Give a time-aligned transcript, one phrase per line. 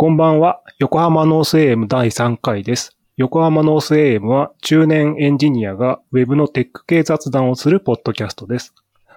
[0.00, 0.62] こんばんは。
[0.78, 2.96] 横浜ノース AM 第3回です。
[3.18, 8.72] 横浜ノース AM は中年エンジニアが Web のテック系雑談をするポッドキャストです。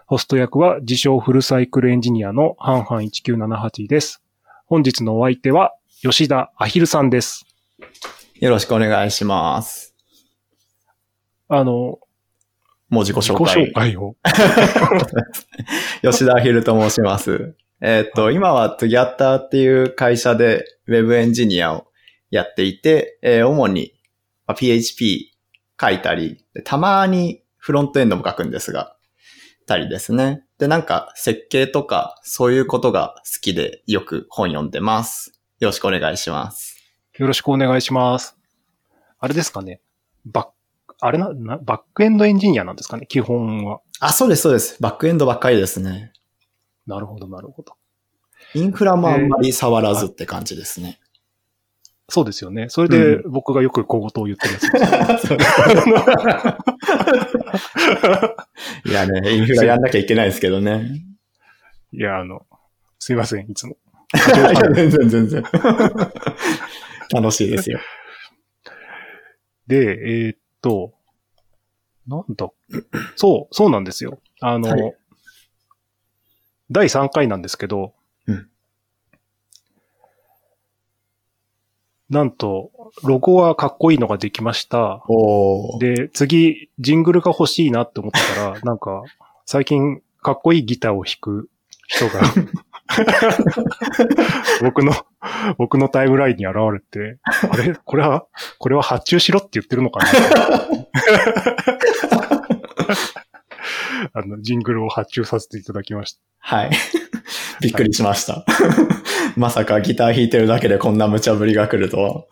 [0.08, 4.22] ホスト役は自称フルサイクルエンジニアのハンハン1978です。
[4.66, 7.46] 本日のお相手は吉田アヒルさんです。
[8.42, 9.96] よろしくお願いします。
[11.48, 12.00] あの、も
[12.90, 13.68] う自己自己紹介。
[13.68, 14.18] 紹介を。
[16.04, 17.56] 吉田ひると申します。
[17.86, 21.88] えーっと、今は Together っていう会社で Web エンジニアを
[22.30, 23.94] やっていて、えー主に
[24.48, 25.32] まあ PHP
[25.80, 28.96] 書いたり、でたまにフロントエンドも書くんですが、
[29.66, 30.44] たりですね。
[30.58, 35.40] で、なんか設計とかそういうことが好きでよく本読んでます。
[35.60, 36.78] よろしくお願いします。
[37.18, 38.38] よろしくお願いします。
[39.20, 39.82] あれですかね。
[40.26, 40.48] バッ
[40.88, 43.82] ク、あれな、なバックエンドエンジニアなんですかね、基本は。
[44.00, 44.82] あ、そうです、そうです。
[44.82, 46.12] バックエンドばっかりですね。
[46.86, 47.76] なるほど、なるほど。
[48.56, 51.00] インフラもあんまり触らずって感じですね。
[52.10, 52.68] そうですよね。
[52.70, 54.60] それで僕がよく小言を言ってるや
[55.18, 55.34] つです。
[58.90, 61.02] いやね、インフラやんなきゃいけないですけどね。
[61.92, 62.46] いや、あの、
[63.00, 63.78] すいません、いつも。
[64.14, 65.44] いや、全然全然。
[67.12, 67.80] 楽しいですよ。
[69.68, 70.94] で、えーっと、
[72.08, 72.50] なんだ、
[73.16, 74.20] そう、そうなんですよ。
[74.42, 74.96] あの、はい
[76.72, 77.94] 第3回なんですけど、
[78.26, 78.50] うん
[82.14, 82.72] なんと、
[83.04, 85.02] ロゴはかっこいいのができました。
[85.80, 89.02] で、次、ジングルが欲しいなって思ったら、 なんか、
[89.46, 91.50] 最近、かっこいいギターを弾く
[91.88, 92.22] 人が、
[94.62, 94.94] 僕の、
[95.58, 97.76] 僕のタイムラインに現れて、あれ？
[97.84, 98.28] これは、
[98.60, 100.10] これは発注しろって言ってるのかな？
[104.14, 106.20] あの、ジングルを発注させていただきました。
[106.40, 106.72] はい。
[107.62, 108.46] びっくりしました。
[109.38, 112.26] まさかギター弾いてるだけでこんな無茶ぶりが来るとは。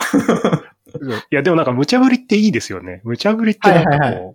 [1.32, 3.02] いや、でもなんか無茶ぶりっていいですよね。
[3.04, 4.34] 無茶ぶりってなんかこう、はいはい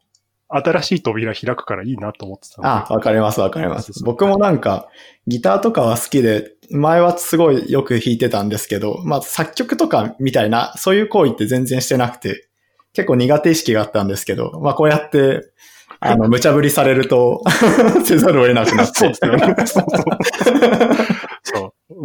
[0.48, 2.63] 新しい扉開くからいいなと思ってた。
[2.63, 4.05] あ、わかりますわかります。
[4.05, 4.89] 僕もなんか、
[5.27, 12.48] ギターとかは好きで、前はすごいよく弾いてたんですけど、まあ作曲とかみたいな、そういう行為って全然してなくて、
[12.92, 15.51] 結構苦手意識があったんですけど、まあこうやって、
[15.98, 17.42] あの、無茶ぶりされると、
[18.05, 18.92] せざるを得なくなって。
[18.95, 19.55] そうですよね。
[19.67, 20.05] そうそう。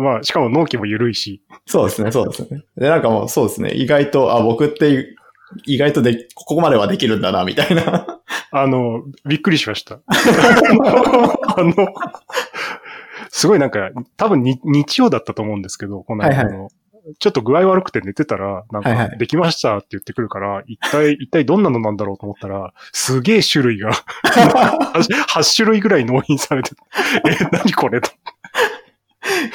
[0.01, 1.41] まあ、しかも納期も緩いし。
[1.65, 2.63] そうですね、そうですね。
[2.77, 5.15] で、なんかもうそうですね、意外と、あ、僕って
[5.65, 8.21] 意外とで、ここまではできるんだな、みたいな。
[8.51, 9.99] あの、びっくりしました。
[10.07, 11.93] あの、
[13.29, 16.71] すごいなんか、多分に日曜だったと思うんですけど、この間の、はい
[17.19, 23.91] ちょっと具合悪くて寝てたら、なんか、はいはいできましたって言ってくるから、一体、 一体どんなのなんだろうと思ったら、すげえ種類が、
[24.23, 26.81] 8種類ぐらい納品されてて、
[27.25, 28.11] え、何これと。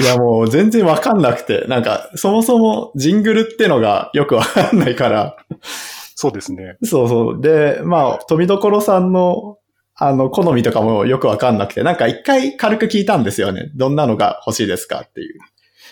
[0.01, 5.37] いや、もう全然わかんなくて、なんか、そもそもジングルってのがよくわかんないから、
[6.15, 6.77] そうですね。
[6.83, 7.41] そうそう。
[7.41, 9.59] で、まあ、富所さんの、
[9.97, 13.71] あの、好みとかもよくわかんなくて、なんか一回軽く聞いたんですよね。
[13.75, 15.41] どんなのが欲しいですかっていう。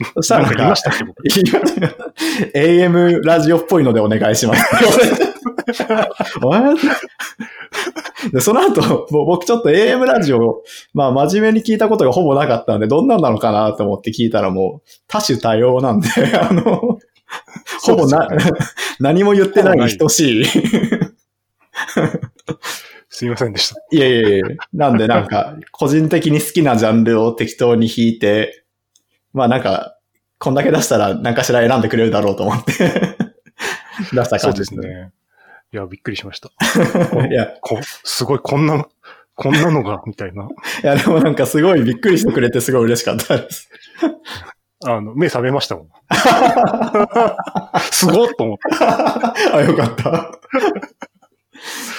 [0.17, 0.81] そしたらなんかなんか
[1.23, 4.65] 言いま、した AM ラジオっぽいのでお願いします
[8.32, 16.08] で、その後、僕ちょっと AM ラジオ、まあ真面目に聞いたことがほぼなかったんで、どんなんなのかなと思って聞いたらもう多種多様なんで、
[16.38, 16.98] あの、
[17.82, 18.28] ほぼな、
[19.00, 20.44] 何も言ってないに等しい。
[23.08, 23.81] すいませんでした。
[23.92, 28.64] いやいやいやなんでなんか、個人的に好きなジャンルを適当に弾いて、
[29.32, 29.98] まあなんか、
[30.38, 33.16] こんだけ出したら何かしら選んでくれるだろうと思って、
[34.12, 35.12] 出したそうで感じですすね。
[35.72, 35.78] ね。
[35.78, 36.50] いや、びっくりしました。
[37.26, 38.86] いや、こすごい、こんな、
[39.34, 40.44] こんなのが、みたいな。
[40.44, 43.70] いやでもなんかすごいびっくりしてくれてすごい嬉しかったです。
[44.86, 45.88] あの、目覚めましたもん。
[47.91, 48.84] すごっと思って。
[49.52, 50.41] あ、よかった。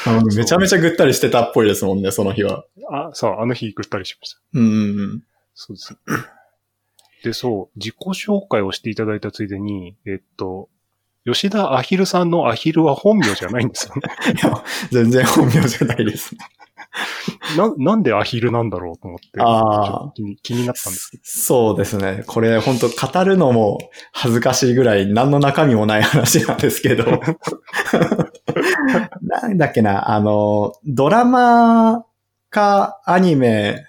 [0.08, 2.66] あのめちゃめちゃぐったりしてたっぽいですもんね、その日は。
[2.92, 4.40] あ、そう、あの日ぐったりしました。
[4.54, 5.24] うんうんうん。
[5.56, 5.98] そうです。
[7.24, 10.70] で、そう、自己紹介をしていただいたついでに、えっと、
[11.26, 14.02] 吉田アヒルさんのアヒルは本名じゃないんですよね。
[14.34, 16.36] いや、全然本名じゃないです。
[17.58, 21.24] な、なんでアヒルなんだろうと思って、あ気に気になったんですけど。
[21.26, 22.24] そうですね。
[22.28, 23.80] これ本当語るのも
[24.14, 27.06] 恥ずかしいぐらい何の中身もない話なんですけど。
[29.22, 32.06] なんだっけな、あの、ドラマ
[32.52, 33.84] かアニメ、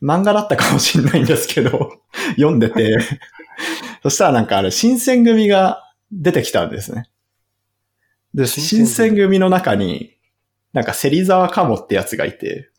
[0.00, 1.90] 漫画だったかもしれないんですけど、
[2.36, 2.96] 読んでて、
[4.04, 7.10] そしたらなんかあれ、新選組が出てきたんですね。
[8.34, 10.16] で、新選組の中に、
[10.72, 12.70] なんか芹沢鴨ってやつがいて、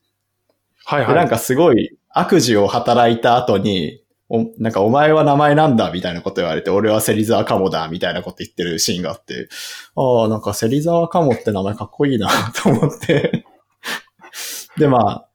[0.86, 1.10] はいはい。
[1.10, 9.50] でなんかすごい悪事を働いた後に、お、なんかお前は名前なんだみたいなこと言われて、俺は芹沢カモだみたいなこと言ってるシーンがあって、
[9.96, 13.46] ああ、なんか芹沢カモって名前かっこいいなと思って。
[14.78, 15.30] で、まあ、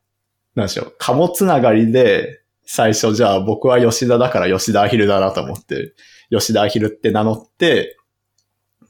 [0.55, 5.93] なんでしょう、カモつながりで、最初じゃあ僕は吉田だから吉田アヒルだなと思って、
[6.39, 7.97] 吉田アヒルって名乗って、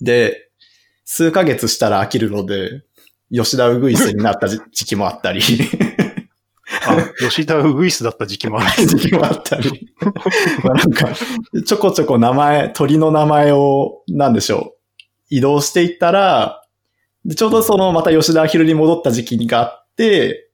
[0.00, 0.50] で、
[1.04, 2.82] 数ヶ月したら飽きるので、
[3.32, 5.40] 吉田ウグイスになった時時期もあったり、
[6.86, 8.70] あ、吉田ウグイスだった時期もある。
[8.86, 9.94] 時期もあったり。
[10.62, 11.14] まあなんか、
[11.64, 14.94] ちょこちょこ名前、鳥の名前を、なんでしょう、
[15.30, 16.62] 移動していったら、
[17.24, 20.50] でちょうどそのまた吉田アヒルに戻った時期があって、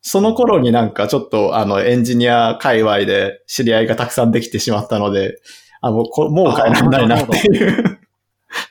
[0.00, 5.36] その頃になんかちょっとあのエンジニア界隈で知り合いがたくさんできてしまったので、
[5.80, 8.00] あ、もうこ、もう変えられないなっていう。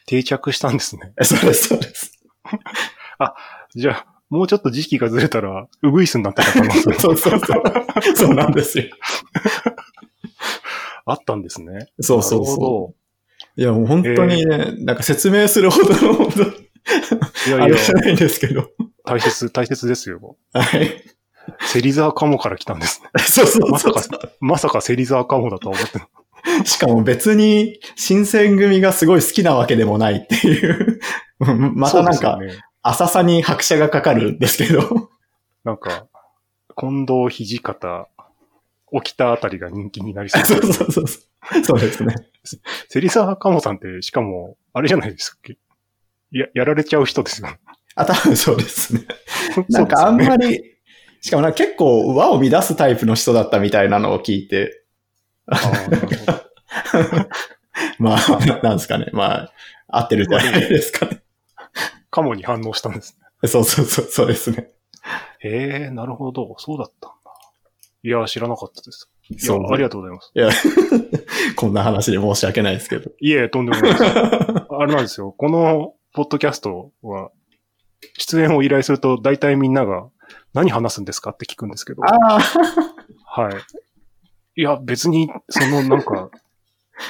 [0.06, 1.14] 定着したんですね。
[1.24, 2.12] そうです、そうです。
[3.76, 7.64] じゃあ、もうちょっと時期がずれたら、ウグイスになってた可能性 そうそうそう。
[8.16, 8.86] そうなんですよ。
[11.06, 11.88] あったんですね。
[12.02, 12.96] そうそうそ
[13.58, 13.62] う。
[13.62, 16.46] いや、もう本当にね、なんか説明するほどの、本当ど。
[16.46, 16.52] い
[17.50, 18.70] やいや、じゃないんですけど。
[19.06, 20.36] 大切、大切ですよ。
[20.54, 21.04] はい。
[21.72, 23.10] 芹沢カモから来たんですね。
[23.24, 24.02] そうそうまさそうか。、
[24.42, 26.10] まさか芹沢カモだとは思ってな
[26.66, 31.00] しかも別に新選組がすごい好きなわけでもないっていう。
[31.40, 32.40] またなんか
[32.82, 35.10] 浅さに拍車がかかるんですけど。
[35.64, 36.08] なんか、
[36.80, 38.08] 近藤土方、
[39.04, 40.44] 起きたあたりが人気になりそう。
[40.46, 41.64] そうそうそうそう。
[41.64, 42.16] そうですね。
[42.90, 45.58] 芹沢カモさんって、しかも、あれじゃないですっけ
[46.32, 47.50] や、やられちゃう人ですよ。
[47.96, 49.06] あ、多分そうですね。
[49.70, 50.78] なんかあんまり、
[51.22, 54.77] しかもな結構和を乱すタイプの人だったみたいなのを聞いて、
[58.00, 58.18] まあ、
[58.64, 59.10] なんですかね。
[59.14, 59.54] まあ、
[59.88, 61.22] 合ってるんじゃないですかね。
[62.10, 63.48] カモに反応したんですね。
[63.48, 64.70] そうそうそう、そうですね。
[65.40, 66.56] へえ、なるほど。
[66.58, 67.32] そうだったんだ。
[68.04, 69.10] いや、知らなかったです。
[69.30, 70.32] いやありがとうございます。
[70.34, 70.50] いや、
[71.56, 73.12] こんな話で申し訳ないですけど。
[73.20, 74.04] いえ、とんでもないです。
[74.04, 75.34] あれなんですよ。
[75.38, 77.32] このポッドキャストは、
[78.18, 80.08] 出演を依頼すると大体みんなが
[80.54, 82.04] 何話すんですかって聞くんですけど。
[82.06, 82.40] ああ、
[83.26, 83.54] はい。
[84.58, 86.32] いや、別に、そのなんか、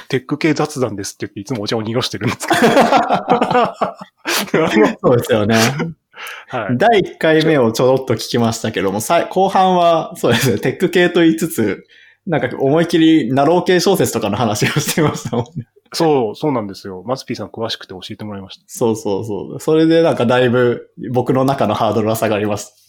[0.08, 2.60] テック系雑談ですって言っていつもお茶を濁してるんですけど。
[5.00, 5.56] そうですよね。
[6.48, 6.76] はい。
[6.76, 11.86] 第1回目をちょろっと聞きましたけども、後半は、そうですね、テック系と言いつつ、
[12.26, 15.66] なんか思いっきりナロー系小説とかの話をしてましたもんね。
[15.94, 17.02] そう、そうなんですよ。
[17.06, 18.64] マツピーさん詳しくて教えてもらいました。
[18.66, 19.60] そうそうそう。
[19.60, 22.86] それでなんかだいぶ僕の中のハードルは下がります。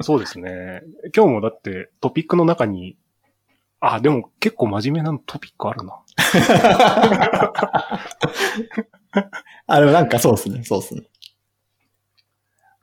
[0.00, 0.82] そうですね。
[1.14, 2.96] 今日もだってトピックの中に、
[3.92, 6.00] あ、でも結構真面目なトピックあるな。
[9.66, 11.02] あ、でもなんかそうですね、そうですね。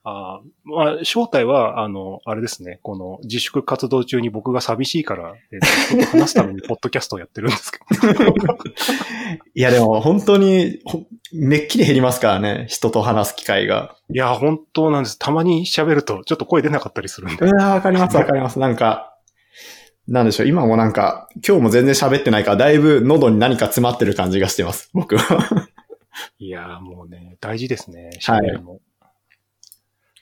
[0.03, 2.79] あまあ、正体は、あの、あれですね。
[2.81, 7.85] この自粛活動中に僕が寂しいから、えー人と話すためにポッドキャストをやってるんですけど。
[9.53, 13.95] いやでも本当にほめっきり減りますからね、人と話す機会が。
[14.11, 15.19] いや、本当なんです。
[15.19, 17.45] たまに喋るとちょっと声出なかったりするんで。
[17.45, 18.57] うわわかりますわかります。
[18.57, 19.10] なんか、
[20.11, 25.67] なんでしょう、今もなんか、今日も全然喋ってないから、だいぶ喉に何か詰まってる感じがしてます、僕は。
[26.37, 28.11] いや、もうね、大事ですね。
[28.25, 28.41] はい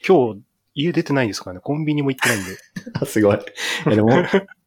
[0.07, 0.41] 今日、
[0.75, 1.59] 家出てないですからね。
[1.61, 2.55] コンビニも行ってないんで。
[3.05, 3.37] すごい。
[3.37, 4.09] いやでも、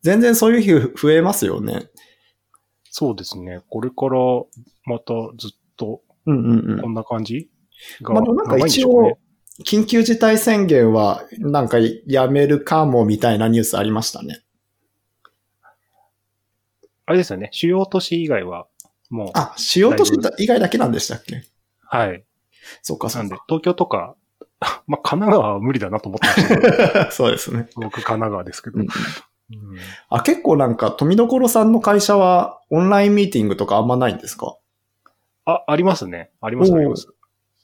[0.03, 1.89] 全然そういう日増えますよね。
[2.91, 3.63] そうですね。
[3.71, 4.19] これから、
[4.85, 6.31] またずっと、こ。
[6.31, 7.49] んな感じ
[8.03, 9.17] が、まあでもなんか一応、
[9.65, 14.43] 緊急事態宣言は、なんかやめるかもみたいなニュースありましたね。
[17.13, 17.51] あれですよね。
[17.53, 18.67] 主要都市以外は、
[19.11, 21.45] もう、あ、主要都市以外だけなんでしたっけ？
[21.83, 22.25] はい。
[22.81, 24.17] そうか、そうか。、なんで東京とか、
[24.87, 27.69] まあ、神奈川は無理だなと思ってましたけど、 そうですね。
[27.77, 28.81] 僕神奈川ですけど。
[28.81, 28.89] うんうん
[30.09, 34.57] あ、結構なんか、富所さんの会社は、オンラインミーティングとかあんまないんですか？
[35.45, 36.31] あ、ありますね。
[36.41, 37.09] あります、あります。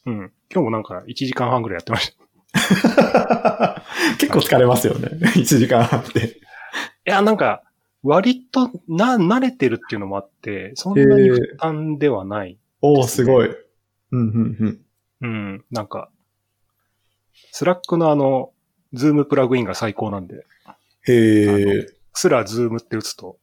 [0.04, 0.16] うん。
[0.52, 2.14] 今日もなんか1時間半ぐらいやってまし
[2.52, 3.82] た。
[4.18, 5.08] 結構疲れますよね。
[5.34, 6.26] 1時間半って。
[6.26, 7.62] いや、なんか、
[8.02, 12.58] 割とな、慣れてるっていうのもあって、そんなに負担ではない。
[12.80, 13.48] おー、すごい。
[13.48, 13.58] うん、
[14.10, 14.80] うん、うん。
[15.20, 15.64] うん。
[15.70, 16.10] なんか、
[17.52, 18.52] スラックのあの、
[18.92, 20.46] ズームプラグインが最高なんで、
[21.06, 21.86] へえ。
[22.12, 23.38] スラズームって打つと、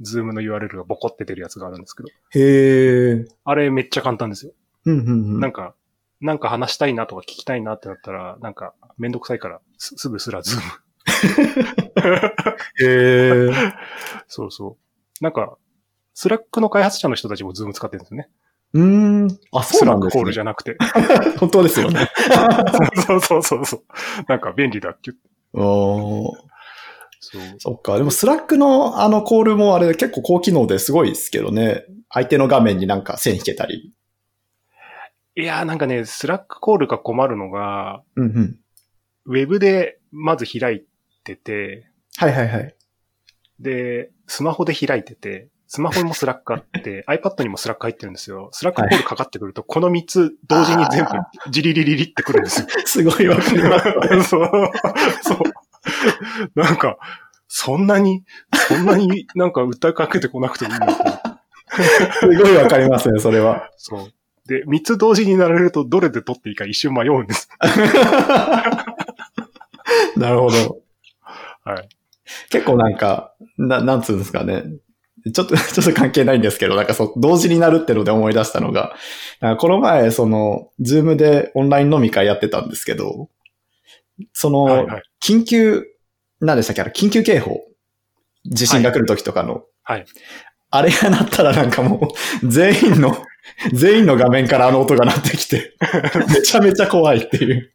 [0.00, 3.24] ズームの URL がボコって出るやつがあるんですけど、へえ。
[3.44, 4.52] あれめっちゃ簡単ですよ。
[4.84, 5.40] うん、うん、うん。
[5.40, 5.74] なんか、
[6.20, 10.62] なんか話したいなとか聞きたいなってなったら、なんか、めんどくさいから、す、すぐスラズーム。
[12.80, 13.50] へえ。
[14.28, 14.76] そうそ
[15.20, 15.24] う。
[15.24, 15.56] なんか、
[16.14, 18.28] スラックの開発者の人たちもズーム使ってるんですよね。
[18.72, 19.38] うーん。
[19.52, 20.76] あ、そうなんですねラックコールじゃなくて。
[21.38, 22.08] 本当ですよね。
[23.06, 23.82] そうそうそうそう。
[24.28, 25.28] なんか便利だって言って。
[25.54, 26.36] おー
[27.20, 27.42] そう。
[27.58, 27.96] そっか。
[27.98, 31.84] でもスラックのあのコールもあれ結構高機能ですごいですけどね。
[32.10, 33.92] 相手の画面になんか線引けたり。
[35.38, 38.58] いやーなんかね、スラックコールが困るのが、うんうん。
[39.26, 40.84] ウェブでまず開い
[41.24, 42.74] てて、はいはいはい。
[43.60, 48.50] で、スマホで開いてて、スマホにもスラックあって、 iPad にもスラック入ってるんですよ。
[48.52, 52.66] スラックコールかかってくると、この3つ同時に全部あ、ジリリリリってくるんですよ。
[52.86, 54.28] すごいわかります。
[54.28, 54.50] そう。
[55.22, 55.40] そう。
[56.54, 56.98] なんか、
[57.48, 58.24] そんなに、
[58.68, 61.40] そんなになんか訴えかけてこなくてもいいのか。
[62.20, 63.70] すごいわかりますね、それは。
[63.76, 64.12] そう。
[64.46, 67.48] で、3つ同時になられるとどれで取っていいか一瞬迷うんです。
[70.16, 70.78] なるほど。
[71.64, 71.88] はい。
[72.50, 74.64] 結構なんか、な、なんつうんですかね。
[75.32, 78.94] ちょっと、 ちょっと関係ないんですけど、なんかそう、同時になるってので思い出したのが、
[79.58, 83.28] この前、その、ズームでオンライン飲み会やってたんですけど、
[84.32, 85.02] その、はいはい。
[85.22, 85.84] 緊急、
[86.40, 86.82] 何でしたっけ？
[86.82, 87.60] あれ、緊急警報。
[88.44, 89.64] 地震が来る時とかの。
[89.82, 90.04] はい。
[90.70, 92.08] あれが鳴ったらなんかも
[92.42, 93.16] う、全員の、
[93.72, 95.74] 全員の画面からあの音が鳴ってきて、
[96.32, 97.72] めちゃめちゃ怖いっていう。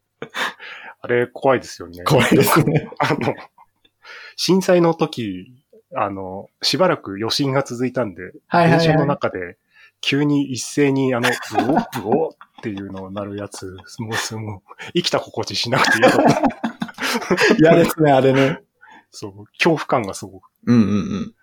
[1.02, 2.04] あれ、怖いですよね。
[2.04, 2.90] 怖いですね。
[3.00, 3.34] あの、
[4.36, 5.54] 震災の時、
[5.96, 9.08] あの、しばらく余震が続いたんで、はいはい電車のはい。
[9.08, 9.58] 中で、
[10.02, 14.62] 急に一斉にあの、ブオッ ブオっていうのをなるやつ、もう、すもう
[14.94, 17.56] 生きた心地しなくて嫌だった。
[17.60, 18.62] 嫌ですね、あれね。
[19.12, 20.50] そう、恐怖感がすごく。
[20.66, 21.36] うんうんうん。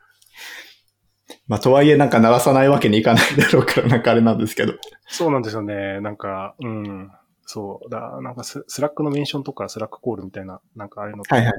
[1.46, 4.74] まあ、とはいえなんか鳴らさないわけにいかないだろうから、なんかあれなんですけど。
[5.06, 6.00] そうなんですよね。
[6.00, 7.10] なんか、うん。
[7.44, 7.90] そう。
[7.90, 11.54] だなんかス、スラックのメンションとかスラックコールみたいな、なんかああいうのはいはい。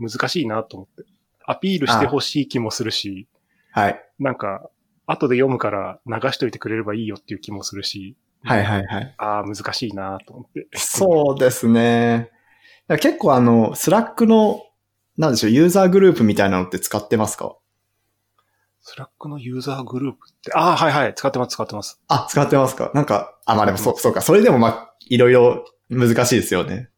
[0.00, 1.04] 難しいなと思って。
[1.44, 3.28] アピールしてほしい気もするし、
[3.72, 4.02] はい。
[4.18, 4.70] なんか、
[5.06, 9.14] 後で読むから流しといてくれればいいよっていう気もするし、はいはいはい。
[9.18, 10.68] ああ、難しいなと思って。
[10.74, 12.30] そうですね。
[12.88, 14.62] 結構あの、スラックの、
[15.18, 17.56] なんでしょう、ユーザーグループみたいなのって使ってますか？
[18.80, 22.00] スラックのユーザーグループって、ああ、はいはい、使ってます、使ってます。
[22.08, 22.90] あ、使ってますか？
[22.94, 24.22] なんか、あ、まあでもそう、そうか。
[24.22, 26.88] それでもまあ、いろいろ難しいですよね。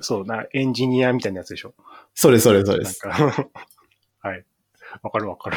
[0.00, 1.74] そう、な、エンジニアみたいなやつでしょ。
[2.16, 2.98] それそれそれです。
[2.98, 4.44] か、はい。
[5.02, 5.56] わかるわかる。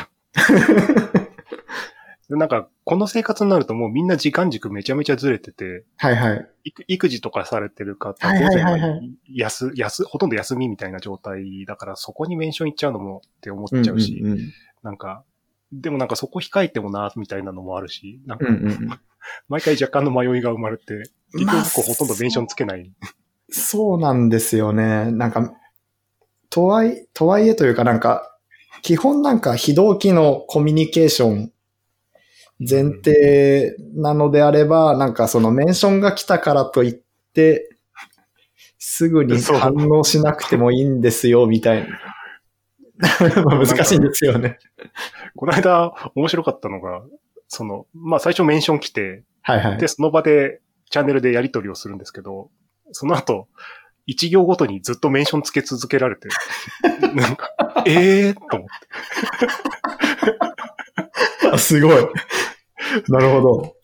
[2.29, 6.49] でなんか、この生活になるともうみんな時間軸めちゃめちゃずれてて、はいはい。
[6.65, 14.39] 育育児とかされてる方、はいはいはいはい休、休、ほとんど休みみたいな状態だから、そこにメンション行っちゃうのもって思っちゃうし、うんうん
[14.83, 15.23] なんか、
[15.71, 18.55] でもなんかそこ控えてもな、みたいなのもあるし、なんかうん。
[18.55, 18.99] うんうんうん
[19.49, 22.91] 毎回若干の迷いが生まれて、結まあ局ほとんどメンションつけない。
[23.49, 25.11] そうなんですよね。
[25.11, 25.53] なんか、
[26.49, 28.35] とはい、とはいえというかなんか、
[28.81, 31.51] 基本なんか非同期のコミュニケーション
[32.59, 36.93] 前提なのであれば、なんかそのメンションが来たからといっ
[37.33, 37.69] て、
[38.77, 41.99] すぐに反応しなくてもいいんですよ、みたいな。
[43.43, 44.57] まあ 難しいんですよね。
[45.35, 47.03] この間、面白かったのが、
[47.47, 49.87] その、まあ最初メンション来て、はいはいで、。
[49.87, 52.49] その場でチャンネルでやり取りをするんですけど、
[52.91, 53.47] その後、
[54.09, 56.29] 一行ごとにずっとメンションつけ続けられて、
[57.13, 57.53] なんか、
[57.85, 58.67] ええー、と思っ
[61.39, 62.07] て、 あすごい。
[63.07, 63.75] なるほど。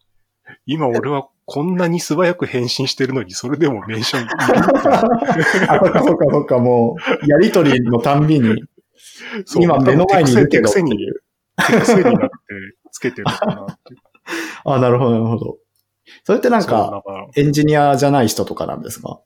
[0.66, 8.64] 今俺はこんなに素早く返信してるのに、それでもメンションあ、そっかそっかそっか、もう、やりとりのたんびに、
[9.60, 10.98] 今目の前にいるけど手癖に、
[11.68, 12.28] 手癖になって
[12.92, 14.00] つけてるのかなっていう。
[14.66, 15.58] あ、なるほど、なるほど。
[16.24, 17.04] それってなんか
[17.36, 19.22] エンジニアじゃない人とかなんですか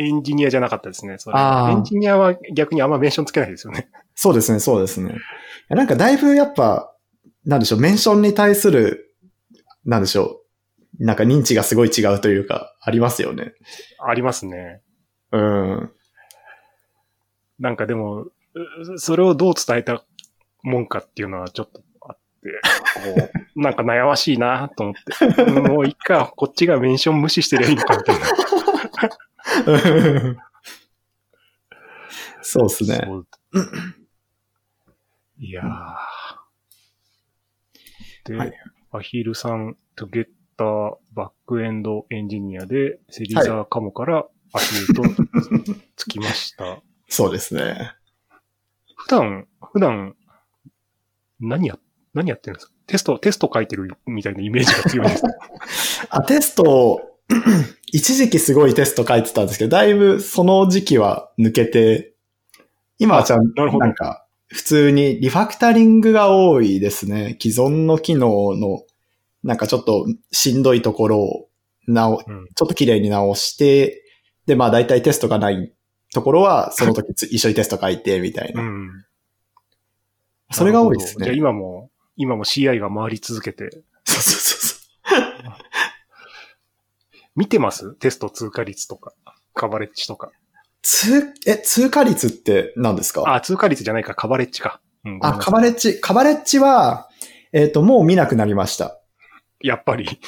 [0.00, 1.18] エンジニアじゃなかったですね。
[1.18, 3.88] それエンジニアは逆にあんまメンションつけないですよね。
[4.14, 5.14] そうですね、そうですね。
[5.68, 6.94] なんかだいぶやっぱ、
[7.44, 9.14] なんでしょう、メンションに対する、
[9.84, 10.40] なんでしょ
[10.98, 13.52] う、なんか認知がすごい違うというか、ありますよね。
[13.98, 14.80] ありますね。
[15.32, 15.90] うん。
[17.58, 18.32] なんかでも、う
[18.96, 20.02] それをどう伝えた
[20.62, 22.60] もんかっていうのはちょっとあって、
[23.20, 28.26] こう、 なんか悩ましいなと思って、うんもういっか、こっちがメンション無視してりゃいいのかみたいな。
[32.42, 33.00] そうですね。
[35.38, 38.30] いやー。
[38.32, 38.52] で、はい
[38.92, 40.24] アヒルさん、トゥゲッ
[40.56, 45.02] ターバックエンドエンジニアで、セリザーカモからアヒルと
[45.94, 46.82] つきました。
[47.08, 47.92] そうですね。
[48.96, 50.16] 普段、普段、
[51.38, 51.78] 何や、
[52.14, 52.72] 何やってるんですか？
[52.88, 55.22] テスト、テスト書いてるみたいなイメージが強いです。
[56.10, 57.09] あ、テスト、
[57.92, 62.14] 一時期すごいテスト書いてたんですけど、だいぶその時期は抜けて、
[62.98, 67.36] 今はちゃんなるほどなんか、普通にリファクタリングが多いですね。
[67.40, 68.84] 既存の機能の、
[69.42, 71.48] なんかちょっとしんどいところを
[71.86, 74.04] 直、うんちょっと綺麗に直して、
[74.46, 75.72] で、まあ大体テストがない
[76.12, 78.62] ところは、その時つ一緒にテスト書いて、みたいうな。
[78.62, 79.04] ん。
[80.52, 81.50] それが多いですなるほどじゃ。
[81.50, 83.70] 今も、今も CI が回り続けて、
[84.04, 84.59] そうそうそう
[87.40, 87.94] 見てます？
[87.94, 89.14] テスト通過率とか、
[89.54, 90.30] カバレッジとか。
[90.82, 93.22] 通、え、通過率って何ですか？
[93.34, 94.82] あ、通過率じゃないか、カバレッジか。
[95.06, 97.08] うん、あ、カバレッジ、カバレッジは、
[97.54, 99.00] えっ、と、もう見なくなりました。
[99.62, 100.20] やっぱり。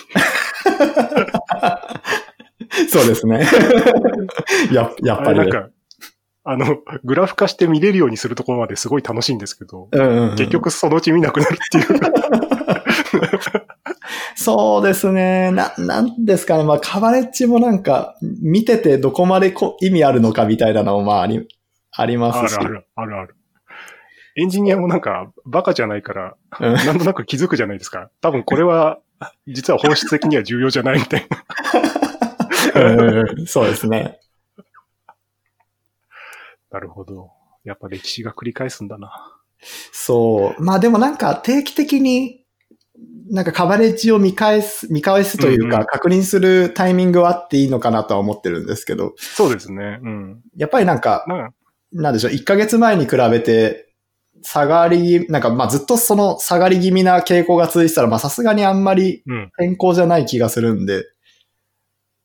[2.89, 3.47] そうですね。
[4.73, 5.69] や、やっぱりなんか、
[6.45, 12.01] あの、グラフ化して見れるようにするところまですごい楽しいんですけど、うんうんうん結局そのうち見なくなるっていう。
[14.35, 15.51] そうですね。
[15.51, 16.65] な、なんですかね。
[16.65, 21.47] まあ、カバレッジもなんか、見ててどこまでこ意味あるのかみたいなのも、まあ、あり、
[21.93, 22.59] ありますし。
[22.59, 23.37] あるある、あるある。
[24.35, 28.11] エンジニアもなんか、バカじゃないから、うんなんとなく気づくじゃないですか。
[28.21, 28.99] 多分これは、
[29.47, 32.83] 実は本質的には重要じゃないみたいな。
[32.83, 34.19] うんうんそうですね。
[36.71, 37.31] なるほど。
[37.65, 39.39] やっぱ歴史が繰り返すんだな。
[39.93, 40.63] そう。
[40.63, 42.42] まあでもなんか定期的に、
[43.31, 50.01] なんかカバレッジを見返す、見返すというか、うんうん確認するタイミングはあっていいのかなとは思ってるんですけど、そうですね。
[50.03, 50.43] うん。
[50.57, 51.55] やっぱりなんか、なんか
[51.93, 53.93] なんでしょう、1ヶ月前に比べて、
[54.43, 59.53] 下がり、なんかまあずっとその下がり気味な傾向が続いてたら、まあさすがにあんまりうん。
[59.59, 61.05] 変更じゃない気がするんで、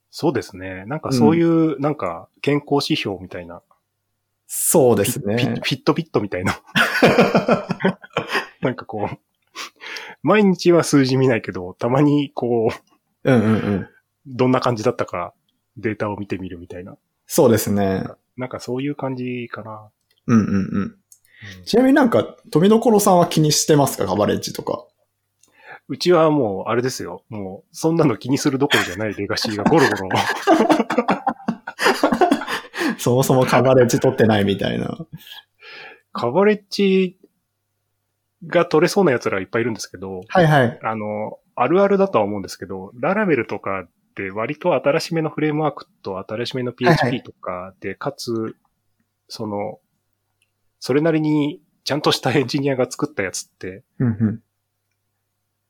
[0.10, 0.86] そうですね。
[0.88, 3.62] なんかそういう、なんか健康指標みたいな。
[4.48, 5.62] そうですフィフね。
[5.64, 6.60] ィットビットみたいな。
[8.62, 9.18] なんかこう、
[10.28, 12.70] 毎日は数字見ないけど、たまにこ
[13.24, 13.88] う、うんうんうん。
[14.26, 15.34] どんな感じだったか
[15.78, 16.98] データを見てみるみたいな。
[17.28, 18.04] そうですね。
[18.36, 19.90] なんかそういう感じかな。
[20.28, 20.54] うんうんうん。
[20.54, 20.96] うん
[21.66, 24.06] ちなみになんか、富所さんは気にしてますか？
[24.06, 24.86] カバレッジとか。
[25.88, 27.24] うちはもう、あれですよ。
[27.30, 30.18] もう、そんなの気にするどころじゃないレガシーがゴロゴロ。
[32.98, 34.98] そもそもカバレッジ取ってないみたいな。
[36.12, 37.18] カバレッジ
[38.48, 40.80] が取れそうな奴らいっぱいいるんですけど、はいはい。
[40.84, 48.56] あの、あるあるだとは思うんですけど、ララベルとかって割と新しめのフレームワークと新しめのはいは PHP とかで、かつ、
[49.28, 49.80] その、
[50.80, 54.44] それなりにちゃんとしたエンジニアが作ったやつって、うんうん。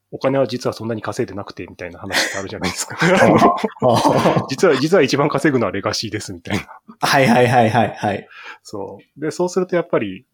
[0.10, 2.98] お金は実はそんなに稼いでなくてみたいな話ってあるじゃないですか。
[3.82, 6.68] あ 実は、実は一番稼ぐのはレガシーですみたいな。
[7.02, 8.28] はいはいはいはいはい。
[8.64, 9.20] そう。
[9.20, 10.26] で、そうするとやっぱり、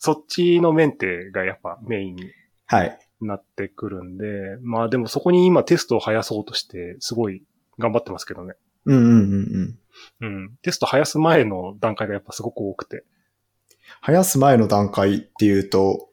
[0.00, 2.24] そっちのメンテがやっぱメインに
[2.66, 2.98] はい。
[3.20, 7.42] なってくるんで、まあでもそこに今テストを生やそうとして、すごい
[7.78, 8.54] 頑張ってますけどね。
[8.86, 9.78] うんうんうん
[10.20, 10.26] うん。
[10.26, 10.56] うん。
[10.62, 13.04] テスト生やす前の段階がやっぱすごく多くて。
[14.00, 16.08] 生やす前の段階っていうと、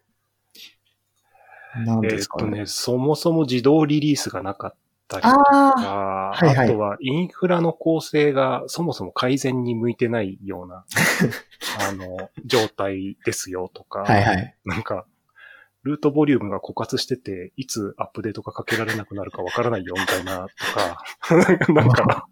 [1.86, 2.44] 何えーっですかね。
[2.44, 4.76] とね、そもそも自動リリースがなかっ
[5.08, 10.86] たりとああ、か、はいはいあとはインフラの構成がそもそも改善に向いてないような、
[11.90, 14.56] あの、状態ですよとか、はいはい。
[14.66, 15.06] なんか、
[15.84, 21.04] ルートボリュームが枯渇してて、いつアップデートがかけられなくなるかわからないよみたいなとか、
[21.74, 22.28] なんか。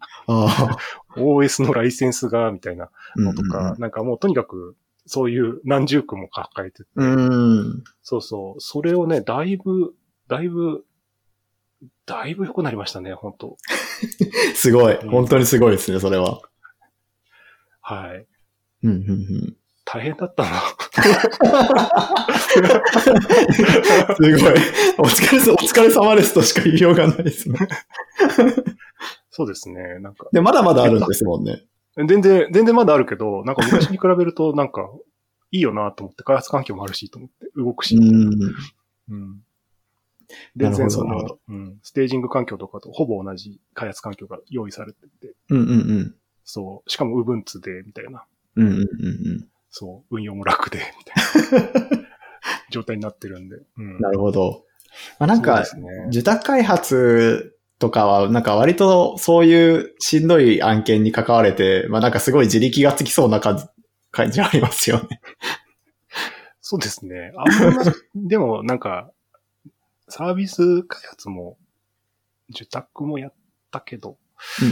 [1.16, 7.84] OS のライセンスがみたいなのとうんうんか、なんかもうとにかくそういう何十句も抱えてて、うん。
[8.02, 9.94] そうそう、それをね、だいぶ、
[10.28, 10.84] だいぶ、
[12.06, 13.56] だいぶ良くなりましたね、本当
[14.54, 14.96] すごい。
[14.96, 16.40] うん本当にすごいですね、それは。
[17.80, 18.26] はい。
[18.82, 19.56] うんうんうん。
[19.84, 20.50] 大変だったな。
[24.16, 24.54] すごい。
[24.98, 27.58] お疲れさ、お疲れ様ですとしか言いようがないですね。
[29.30, 31.64] そうですね、なんか、で、まだまだあるんですもんね。
[31.96, 34.90] 全然、全然まだあるけど、なんか昔に比べると、なんか、
[35.52, 38.54] いいよなと思って、開発環境もあるしと思って、動くし、うん。
[39.10, 39.40] うん。
[40.56, 46.14] 全然その、うん、ステージング環境とかとほぼ同じ開発環境が用意されてて、うんうんうん。
[46.44, 48.24] そう、しかも Ubuntu で、みたいな、
[48.56, 49.48] うんうんうんうん。
[49.70, 52.08] そう、運用も楽で、みたいな
[52.70, 53.56] 状態になってるんで。
[53.76, 53.98] うん。
[54.00, 54.64] なるほど。
[55.18, 55.64] まあ、なんか、
[56.08, 63.64] 受託開発とかは、なんか割とそういうしんどい案件に関われて、まあなんかすごい自力がつきそうな感じ、
[64.10, 65.20] 感じありますよね。
[66.60, 67.32] そうですね。
[67.36, 67.84] あんま、
[68.14, 69.10] でもなんか、
[70.08, 71.58] サービス開発も、
[72.50, 73.34] 受託もやっ
[73.70, 74.18] たけど、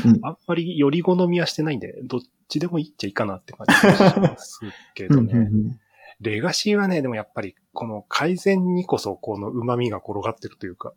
[0.04, 4.60] うんうんあんまりより好みはしてないんで、どっちでもいいっちゃいいかなって感じがします
[4.94, 5.44] けどうんうんうね。
[5.46, 5.80] ん
[6.20, 10.92] レガシーはね、でもやっぱり、この改善にこそ、この旨味が転がってるというか、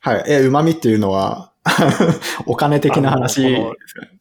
[0.00, 0.24] はい。
[0.28, 1.52] え、旨味っていうのは、
[2.46, 3.56] お金的な話。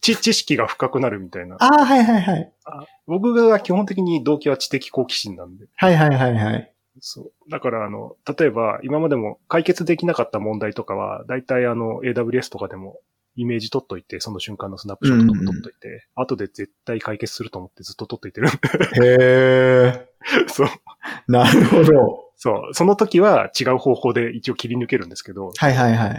[0.01, 1.57] 知知識が深くなるみたいな。
[1.59, 2.51] ああ、はいはいはい。
[3.05, 5.65] 僕が基本的に動機は知的好奇心なんで。
[5.75, 6.73] はいはいはいはい。
[6.99, 7.49] そう。
[7.51, 12.99] だから、あの、例えば、今までも解決できなかった問題とかは、大体あの、AWS とかでも
[13.35, 18.47] イメージ取っといて、その瞬間のスナップショットとか撮っといて、後で絶対解決すると思ってずっと撮っといてる。
[18.47, 18.51] へ
[19.03, 20.09] え。
[20.47, 20.67] そう。
[21.27, 22.31] なるほど。
[22.37, 22.73] そう。
[22.73, 26.17] その時は違う方法で一応切り抜けるんですけど、はいはいはい。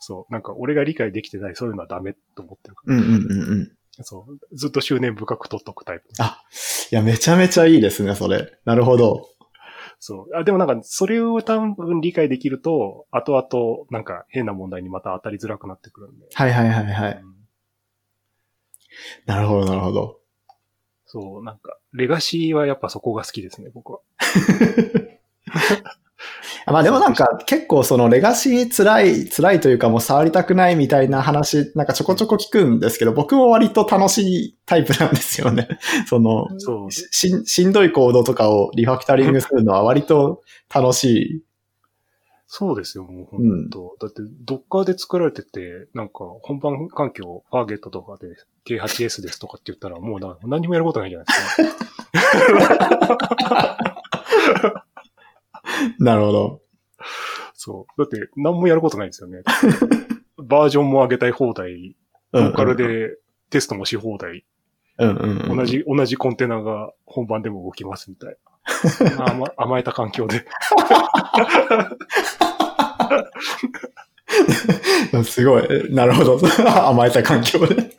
[0.00, 0.32] そう。
[0.32, 2.96] なんか俺が理解できてない、そういうのはダメと思ってるから。
[2.96, 3.72] うんうんうんうん。
[4.02, 4.56] そう。
[4.56, 6.04] ずっと執念深く取っとくタイプ。
[6.18, 6.42] あ、
[6.90, 8.58] いや、めちゃめちゃいいですね、それ。
[8.64, 9.28] なるほど。
[10.00, 10.36] そう。
[10.36, 16.26] あでもなんか、それを多分理解できると、後々、なんか変な問題にまた当たりづらくなってくるんで。
[16.32, 17.20] はいはいはいはい。
[17.22, 17.38] うん
[19.26, 20.18] なるほどなるほど。
[21.06, 24.00] そう、なんか、レガシーはやっぱそこが好きですね、僕は。
[26.66, 35.68] まあでもなんか結構そのレガシー辛い、辛いというかもう触りたくないみたいな話、なんかちょこちょこ聞くんですけど、僕も割と楽しいタイプなんですよね。
[36.06, 36.90] その、そう。
[36.92, 41.42] しんしんどいコードとかをリファクタリングするのは割と楽しい。
[42.50, 48.28] そうですよ、もう本当、だって、ドッカーで作られてて、なんか、本番環境、ファーゲットとかで
[48.64, 51.74] K8S ですとかって言ったら、もうな何にもやることないじゃないです
[53.60, 53.78] か。
[55.98, 56.60] なるほど。
[57.54, 58.02] そう。
[58.02, 59.42] だって、何もやることないんですよね。
[60.38, 61.96] バージョンも上げたい放題、
[62.32, 63.16] ローカルで
[63.50, 64.44] テストもし放題、
[64.98, 68.38] うんうんうん、同じ、同じコンテナが本番でも動きますみたいな。
[69.32, 70.44] 甘甘えた環境で。
[75.24, 75.94] すごい。
[75.94, 76.38] なるほど。
[76.86, 77.90] 甘えた環境で。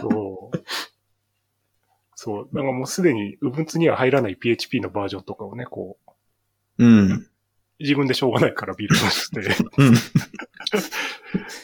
[0.00, 0.58] そう。
[2.14, 2.48] そう。
[2.52, 6.10] なんかもうすでに Ubuntu には入らない PHP のバージョンとかをね、こう、
[6.78, 7.28] うん。
[7.80, 9.40] 自分でしょうがないからビルドして、
[9.78, 9.94] うん。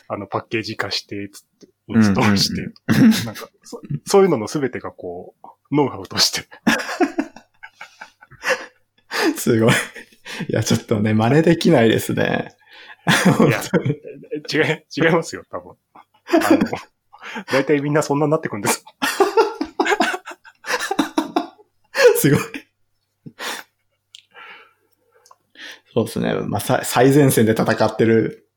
[0.08, 2.62] あの、パッケージ化して、つって、インストールして、
[3.26, 6.48] なんかそ、そういうののすべてがこう、ノウハウとして。
[9.36, 9.72] すごい。
[10.48, 12.54] いや、ちょっとね、真似できないですね。
[13.06, 13.10] い
[13.50, 13.62] や、
[14.52, 15.76] 違い、違いますよ、多分。
[16.26, 16.58] あの、
[17.52, 18.84] 大体みんなそんなになってくんです。
[22.16, 22.40] すごい。
[25.92, 26.34] そうですね。
[26.34, 28.50] まあ、さ最前線で戦ってる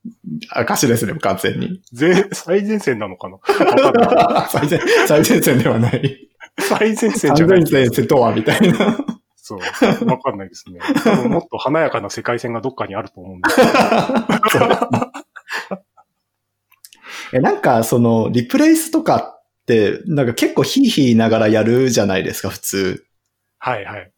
[0.49, 1.81] 証ですね、完全に。
[1.93, 3.37] 全、最前線なのかな？
[4.49, 6.29] 最前、最前線ではない。
[6.59, 7.89] 最前線じ最ゃない前。
[7.89, 8.97] 線とは、みたいな。
[9.35, 9.59] そう。
[10.07, 10.79] わかんないですね。
[11.03, 14.67] 多分もっと華やかな世界線がどっかにあると思うんですけど。
[17.33, 23.05] え、なんか、その、リプレイスとかって、なんか結構ヒーヒーながらやるじゃないですか、普通。
[23.57, 24.11] はいはい。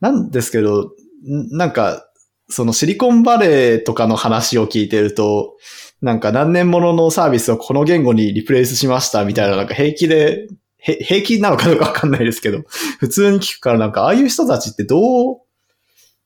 [0.00, 0.92] なんですけど、
[1.28, 2.08] んなんか、
[2.48, 5.56] そのシリコンバレーとかの話を聞いてると、
[6.02, 12.62] なんか何年もののサービスをこの言語にリプレイスしましたみたいな、なんか平気で、へ平気なのかどうかわかんないですけど、
[12.98, 15.40] 普通に聞くからなんかああいう人たちってどう、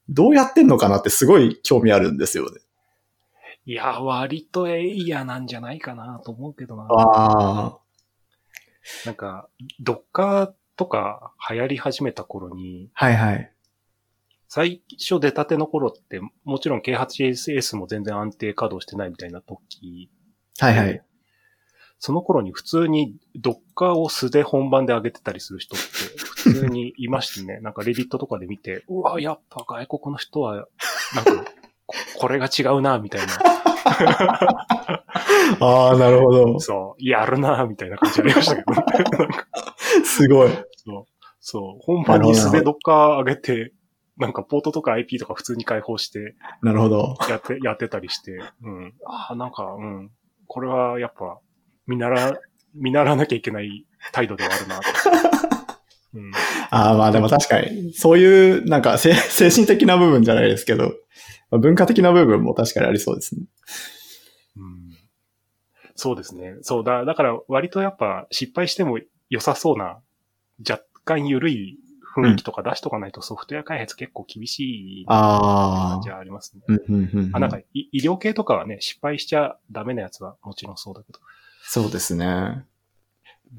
[0.09, 2.61] どうやってんのかなってすごい興味あるんですよね。
[3.67, 6.85] いや、割とエイヤなんじゃないかなと思うけどな。
[6.91, 7.79] ああ。
[9.05, 9.49] なんか、
[9.81, 13.53] ドッカーとか流行り始めた頃に、はいはい。
[14.49, 20.11] 最初出たての頃って、もちろん K8SS も全然安定稼働してないみたいな時、
[20.59, 21.03] はいはい。
[22.01, 25.87] その頃に普通にドッカーを素で本番で上げてたりする人って
[26.19, 30.67] 普通にいましてね、 なんかレディットとかで見て、うわ、やっぱ外国の人は、
[31.15, 31.45] なんか、
[31.87, 33.35] ここれが違うな、みたいな。
[35.61, 36.61] ああ、なるほど。
[36.61, 38.75] そう、やるな、みたいな感じありましたけど、
[40.05, 40.51] すごい。
[40.51, 41.07] そう、
[41.41, 43.73] そう、本番に素でドッカー上げて、
[44.19, 47.17] なんかポートとか IP とか普通に開放して、なるほど。
[47.29, 48.95] やって、やってたりして、うん。
[49.07, 50.11] ああ、なんか、うん。
[50.47, 51.39] これはやっぱ、
[51.87, 52.41] 見習、
[52.75, 54.83] 見習わなきゃいけない態度ではあるなと。
[56.15, 56.33] うん。
[56.71, 60.95] ああ、まあでも確かに、そういう、なんかせ 精神的な部分じゃないですけど、
[61.51, 63.43] まあ文化的な部分も確かにありそうですね。
[64.57, 64.97] うん、
[65.95, 66.57] そうですね。
[66.63, 68.99] そうだ、だから割とやっぱ失敗しても
[69.31, 70.01] 良さそうな、
[70.69, 71.79] 若干緩い
[72.21, 76.63] 雰囲気とか出しとかないとソフトウェア開発結構厳しいあ感じはありますね。
[76.69, 81.21] うんうんうんうんあ、なんかい医療系とかはね、失敗しちゃダメなやつはもちろんそうだけど。
[81.63, 82.65] そうですね。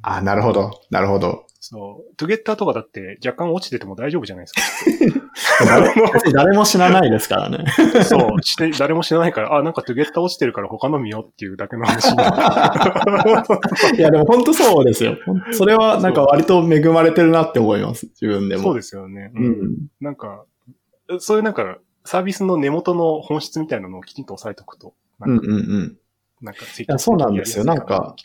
[0.01, 0.81] あなるほど。
[0.89, 1.45] なるほど。
[1.59, 2.15] そう。
[2.15, 5.19] トゥゲッターとかだって若干落ちてても大丈夫じゃないですか。
[5.65, 7.65] 誰別に誰も知らないですからね。
[8.03, 8.41] そう。
[8.41, 12.15] して、誰も知らないから、あ、なんかトゥゲッター落ちてるから他の見ようっていうだけの話に。
[13.99, 15.17] いやでも本当そうですよ。
[15.51, 18.07] それはなんか割と恵まれてるなって思います。
[18.21, 18.63] 自分でも。
[18.63, 19.31] そうですよね。
[19.35, 19.39] う。
[19.39, 19.87] ん。
[19.99, 20.45] なんか、
[21.19, 25.97] そういうなんか、サービスの根元の本質みたいなのをきちんと押さえておくと、なんか、うんうんうん。
[26.41, 26.63] なんか
[26.97, 28.15] そうなんですよやりやすいか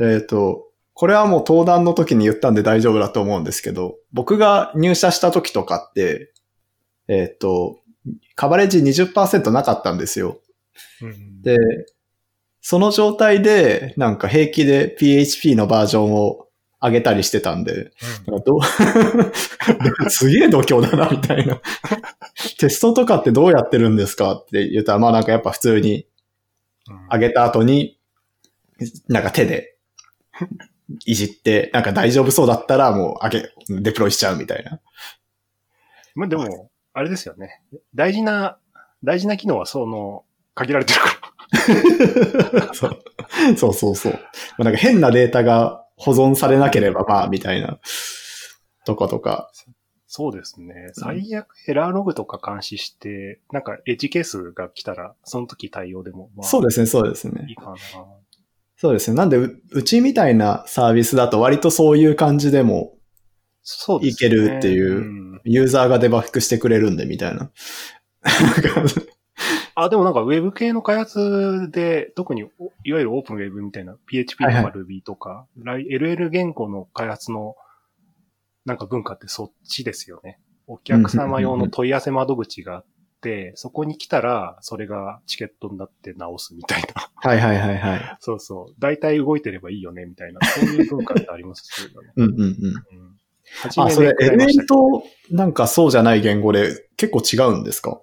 [0.00, 6.32] えっ、と、これはもう登壇の時に言ったんで大丈夫だと思うんですけど、僕が入社した時とかって、
[7.08, 7.80] えっ、と、
[8.34, 10.40] カバレッジ20%なかったんですよ。
[11.00, 11.56] るうんで、
[12.60, 16.48] その状態で、なんか平気で PHP のバージョンを
[16.80, 17.92] 上げたりしてたんで、
[18.26, 18.60] なんかどう
[20.10, 21.60] すげえ度胸だな、みたいな。
[22.58, 26.06] テストとかってどうやってるんですかって言ったら、まあなんかやっぱ普通に
[26.88, 27.98] うん上げた後に、
[29.08, 29.73] なんか手で
[31.06, 34.80] いじって、なんか大丈夫そうだったらもう上げ、デプロイしちゃうみたいな。
[36.14, 37.62] まあでも、あれですよね。
[37.94, 38.58] 大事な、
[39.02, 41.06] 大事な機能はその、限られてるか
[42.58, 42.74] ら。
[42.74, 43.02] そう
[43.56, 44.12] そうそうそう。
[44.12, 44.18] ま
[44.60, 47.78] あ、なんか変なデータが保存されなければまあ、みたいな。
[48.84, 49.50] とことか。
[50.06, 50.90] そうですね。
[50.92, 57.56] 最悪エラーログとか監視して、なんかエッジケースが来たら、その時対応でも、まあ、そうですね、そうですねいい。
[57.56, 57.76] かな。
[58.84, 59.16] そうですね。
[59.16, 62.92] なんでう、うちみたいなサービスだと割とそういう感じでも、
[63.62, 64.06] そう。
[64.06, 67.50] いけるっていうんユーザーがデバッグしてくれるんで、みたいな。
[69.74, 77.56] あ、でもなんかウェブ系の開発で、特においわゆるオープンウェブみたいな PHP とかはいはい Ruby とか、ライ LL 言語の開発の
[78.66, 80.40] なんか文化ってそっちですよね。
[80.66, 82.93] お客様用の問い合わせ窓口があって、
[83.54, 87.10] そこに来たら、それがチケットになって直すみたいな。
[87.16, 88.16] はいはいはいはい。
[88.20, 88.74] そうそう。
[88.78, 90.40] 大体動いてればいいよね、みたいな。
[90.46, 92.10] そういう文化ってありますよね。
[92.16, 92.44] うんうんうん。
[92.44, 92.54] うん。
[93.62, 98.00] 初あ、めそれで、エレメント、なんかそうじゃない言語で結構違うんですか？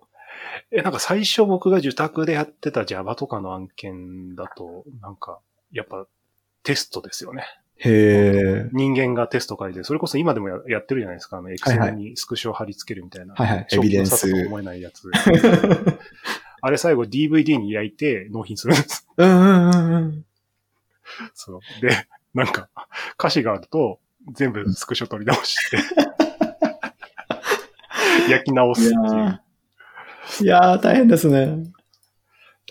[0.71, 5.39] え、なんか最初僕が受託でやってた Java とかの案件だと、なんか、
[5.71, 6.07] やっぱ
[6.63, 7.43] テストですよね。
[7.83, 8.69] へえ。
[8.71, 11.37] 人間がテスト書いて、それこそ今でもややってるじゃないですか。
[11.37, 13.33] あの、エクセはいルにスクショを貼り付けるみたいな。
[13.33, 13.59] はいはい。
[13.59, 14.31] エ正ビデンス。
[14.47, 15.09] 思えないやつ。
[16.61, 19.07] あれ最後 DVD に焼いて納品するんです。
[19.17, 20.25] うんうんうんうん。
[21.33, 21.59] そう。
[21.81, 21.89] で、
[22.35, 22.69] なんか、
[23.17, 23.99] 歌詞があると、
[24.33, 25.77] 全部スクショ取り直して、
[28.29, 29.41] 焼き直すっていう。
[30.41, 31.63] いやー、大変ですね。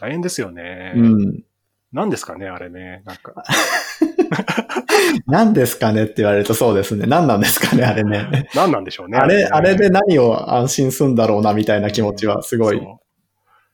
[0.01, 0.93] 大変ですよね。
[0.97, 1.45] うん。
[1.93, 3.03] 何ですかね、あれね。
[3.05, 3.35] なんか。
[5.27, 7.07] 何ですかねって言われるとそうですね。
[7.07, 8.49] 何なんですかね、あれね。
[8.55, 9.19] 何なんでしょうね。
[9.19, 12.79] あれ、ねあれで何を安心するんだろうな、みたいな気持ちはすごい。
[12.79, 13.01] そ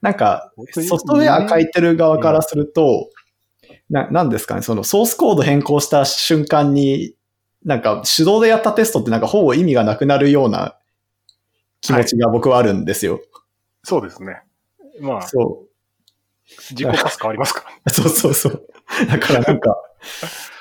[0.01, 3.09] なんか、ソフトウェア書いてる側からすると、
[3.89, 7.13] な、なんですかね、そのソースコード変更した瞬間に、
[7.63, 10.77] なんか手動でやったテストってなんかほぼ意味がなくなるような
[11.81, 13.15] 気持ちが僕はあるんですよ。
[13.15, 13.21] う
[13.83, 14.41] そうですね。
[14.99, 15.67] まあ、そ
[16.47, 17.75] 自己パス変わりますから。
[17.85, 17.89] う。
[17.91, 18.67] そうそうそう。
[19.07, 19.75] だからなんか、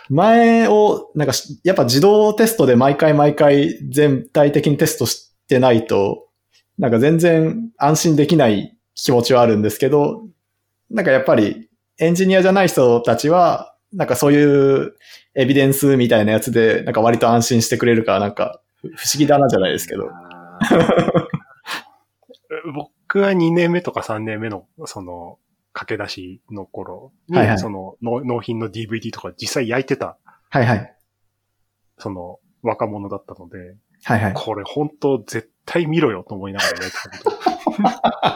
[0.08, 6.28] 前を、なんか、やっぱ自動テストで毎回毎回全体的にテストしてないと、
[6.78, 10.22] なんか全然安心できない気持ちはあるんですけど、
[10.90, 14.94] なんかやっぱりエンジニアじゃない人たちは、なんかそういう
[15.34, 20.08] エビデンスみたいなやつで、なんか割と安心してくれるから、なんか不思議だなじゃないですけど。
[22.74, 25.38] 僕は2年目とか3年目の、その、
[25.76, 30.16] 駆け出しの頃に、はいはいその納、納品の DVD とか実際焼いてた、
[30.48, 30.96] はいはい。
[31.98, 34.32] その、若者だったので、はいはい。
[34.34, 37.30] これ本当絶対見ろよと思いながら焼いてたけど、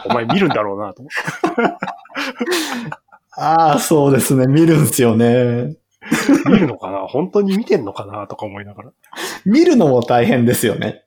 [0.11, 1.11] お前見るんだろうなと思っ
[1.57, 1.75] て。
[3.37, 4.45] ああ、そうですね。
[4.45, 5.77] 見るんすよね。
[6.45, 7.07] 見るのかな？
[7.07, 8.91] 本当に見てんのかなとか思いながら。
[9.45, 11.05] 見るのも大変ですよね。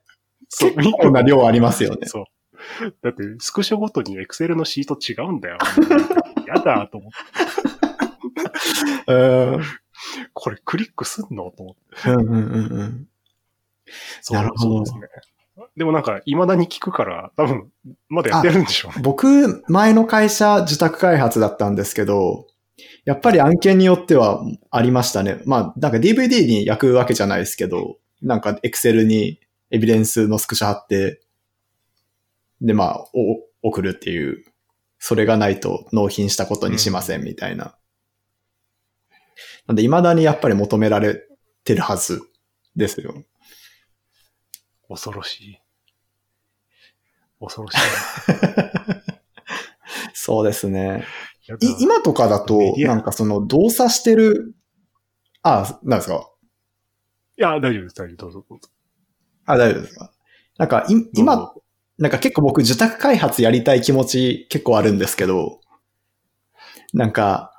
[0.49, 2.07] そう結構な量ありますよね。
[2.07, 2.25] そう。
[3.01, 5.57] だって、スクショごとにエクセルのシート違うんだよ。
[6.47, 7.11] やだと思っ
[9.05, 9.13] て。
[9.13, 9.63] う ん。
[10.33, 12.09] これクリックすんのと思って。
[12.09, 13.07] うんうんうんうん。
[14.21, 15.01] そうなるほどですね。
[15.77, 17.71] でもなんか、未だに聞くから、多分、
[18.09, 19.01] まだやってるんでしょうね。
[19.01, 22.47] 僕、前の会社自宅開発だったんですけど、
[23.05, 25.41] やっぱり案件によってはありましたね。
[25.45, 29.39] まあ、なんか DVD に焼くわけじゃないですけど、なんか Excel に
[29.71, 31.21] エビデンスのスクショ貼って、
[32.61, 34.43] で、まあ、お送るっていう、
[35.07, 37.77] それがないと納品したことにしませんみたいな。
[39.67, 41.27] なんで、未だにやっぱり求められ
[41.63, 42.23] てるはず
[42.75, 43.23] ですよ。
[44.89, 45.59] 恐ろしい。
[47.39, 47.77] 恐ろし
[50.15, 51.05] そうですね。
[51.61, 51.83] い。
[51.83, 54.55] 今とかだとなんかその動作してる、
[55.43, 56.31] あ、なんですか？
[57.37, 58.15] いや、大丈夫です、大丈夫。
[58.17, 58.69] どうぞ、どうぞ。
[59.45, 60.11] あ、大丈夫ですか？
[60.57, 61.61] なんかい、今ぞ、
[61.97, 65.61] なんか結構僕受託開発やりたい気持ち結構あるんですけど、
[66.93, 67.51] なんか、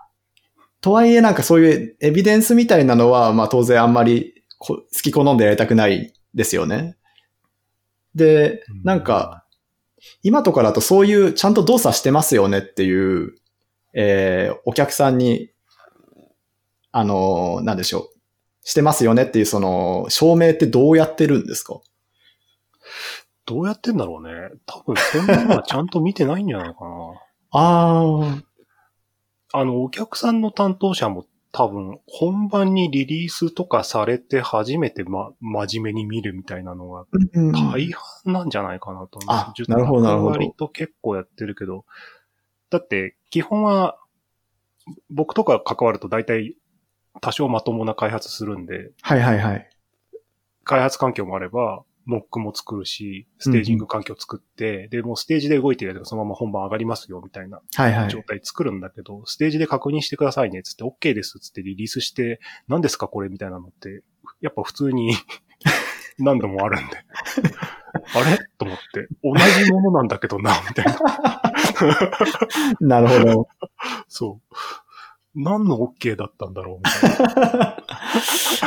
[0.80, 6.96] とはいえなんかそういうエビデンスみたいなのは、まあ当然あんまり好き好んでやりたくないですよね。
[8.14, 9.44] で、なんか、
[10.22, 13.34] 今とかだとそういうちゃんと動作してますよねっていう、
[13.94, 15.50] えーお客さんに、
[16.92, 18.16] あのーなんでしょう。
[18.62, 21.80] してますよねっていうその証明ってどうやってるんですか？
[23.46, 24.50] どうやってんだろうね。
[24.66, 27.12] 多分、そんなのはちゃんと見てないんじゃないかな。
[27.52, 28.42] あ
[29.52, 29.58] あ。
[29.60, 39.70] あの、お客さんの担当者も多分、本番にリリースとかされて初めてま、真面目に見るみたいなのがうん大半なんじゃないかなと思あう。
[39.70, 41.86] なるほどなるほど割と結構やってるけど、
[42.68, 43.96] だって、基本は、
[45.08, 46.56] 僕とか関わると大体
[47.20, 49.70] 多少まともな開発するんで、はいはいはい。
[50.64, 58.10] 開発環境もあれば、モックも作るし、ステージング環境作って、で、もうステージで動いてるやつがそのまま本番上がりますよ、みたいなはいはい。
[58.10, 64.02] 状態作るんだけど、ステージで確認してくださいね、つって OK です、つってリリースして、何ですかこれみたいなのって、
[64.40, 65.14] やっぱ普通に
[66.18, 66.96] 何度もあるんで。
[68.14, 68.38] あれ？
[68.58, 70.96] と思って、同じものなんだけどな、みたいな。
[72.80, 73.48] なるほど。
[74.06, 74.54] そう。
[75.34, 77.76] 何の OK だったんだろう、みたいな。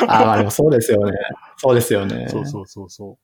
[0.07, 1.17] あ、まあでもそうですよね。
[1.57, 2.27] そうですよね。
[2.29, 3.17] そうそうそうそ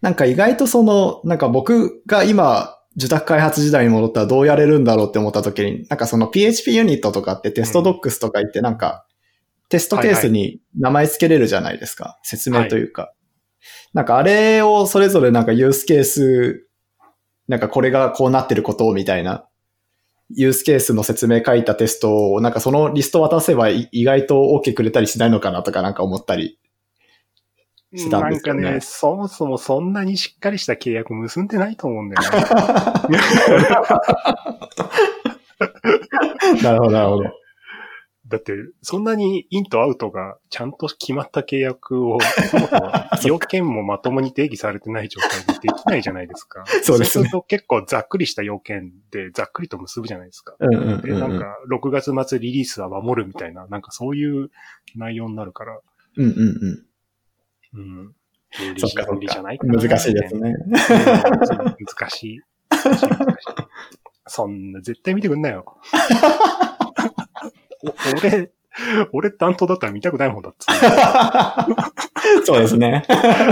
[0.00, 9.06] なんか意外とその、なんか僕が今、受託開発時代に戻ったらどうやれるんだろうって思った時に、なんかその PHP ユニットとかってテストドックスとか言ってなんか、
[9.68, 12.18] テストケースに名前付けれるじゃないですか。
[12.22, 13.14] 説明というか。
[13.94, 16.68] なんかあれをそれぞれなんかユースケース、
[17.48, 19.46] なんかこれがこうなってることをみたいな、
[20.34, 26.58] ユースケースの説明書いたテストをなんかそのリスト渡せばい意外と OK くれたりしないのかなとかなんか思ったり。
[27.92, 27.98] う。
[27.98, 33.18] したんなんかですよねね、そもそもそんなにしっかりした契約結んでないと思うんだよね。
[36.62, 37.42] なるほど、なるほど。
[38.32, 42.18] だって、そんなにインとアウトがちゃんと決まった契約を、
[43.26, 46.64] 要件もまともに定義されてない状態でできないじゃないですか。
[46.82, 50.56] そうですねすると結構ざっくりした要件でざっくりと結ぶじゃないですか。
[50.58, 54.50] うんうんうんうんで、なんか、6月末リリースは守るみたいな、なんかそういう
[54.96, 55.78] 内容になるから、
[56.16, 56.91] うんうんうん。
[57.74, 58.14] うん。
[58.58, 59.80] 無理理じゃかないかな。
[59.80, 60.54] 難しいですね。
[60.70, 61.80] 難しい。
[61.88, 62.40] 難しい。
[64.26, 65.64] そんな、絶対見てくんなよ。
[67.84, 68.52] お俺、
[69.12, 70.30] 俺担当だったら見たくない。
[70.30, 73.04] もんだっつうそうですね。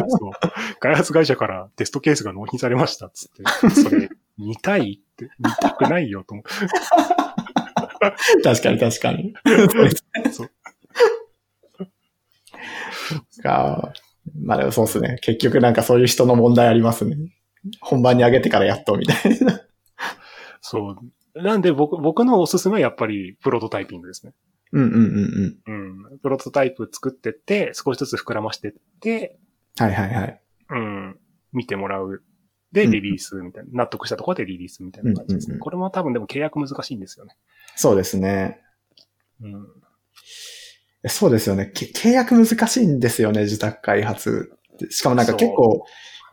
[0.09, 0.33] そう。
[0.81, 3.43] 開発会社からテストケースが納品されましたっつって。
[3.71, 5.01] それ、見たい。
[5.03, 6.11] って、見たくない。
[6.11, 6.51] よと思って。
[8.43, 9.35] 確かに確かに。
[10.33, 10.51] そう。
[13.43, 13.93] か
[14.43, 15.19] まあでもそうですね。
[15.23, 17.17] 結局なんかそういう人の問題ありますね。
[17.81, 19.61] 本番に上げてからやっとみたいな。
[20.61, 20.97] そ
[21.35, 21.43] う。
[21.43, 24.33] なんで僕、僕のおすすめはやっぱりプロトタイピングですね。
[24.73, 26.11] うんうんうんうん。
[26.13, 26.19] うん。
[26.19, 29.39] プロトタイプ作ってって、少しずつ膨らましてって、
[29.79, 30.41] はいはいはい。
[30.71, 31.19] うん。
[31.53, 32.23] 見てもらう。
[32.73, 33.85] で、うんリリースみたいな。
[33.85, 35.55] 納得したところでリリースみたいな感じですね。
[35.55, 37.37] うんうんうんこれも多分でも契約難しいんですよね。
[37.77, 38.61] そうですね。
[39.41, 39.67] うん。
[41.07, 41.71] そうですよね。
[41.75, 44.53] け契約難しいんですよね、自宅開発。
[44.91, 45.85] しかもなんか結構、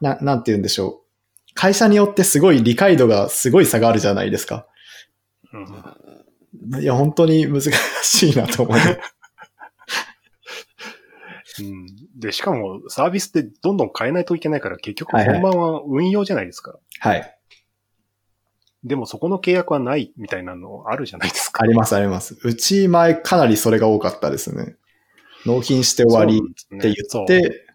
[0.01, 1.53] な、なんて言うんでしょう。
[1.53, 4.67] 会社によってすごい理解度がすごい差があるじゃないですか。
[5.53, 6.81] うん。
[6.81, 7.61] いや、本当に難
[8.03, 8.77] しいなと思う。
[11.59, 11.85] うん。
[12.19, 16.77] で、しかもサービスってどんどん変えないといけないから、結局はいはい本番は運用じゃないですか。
[16.99, 17.36] はい。
[18.83, 21.63] でもそこの契約はないみたいなのあるじゃないですか。
[21.63, 22.37] ありますあります。
[22.43, 24.75] うち前かなりそれが多かったですね。
[25.45, 27.65] 納品して終わりって言って、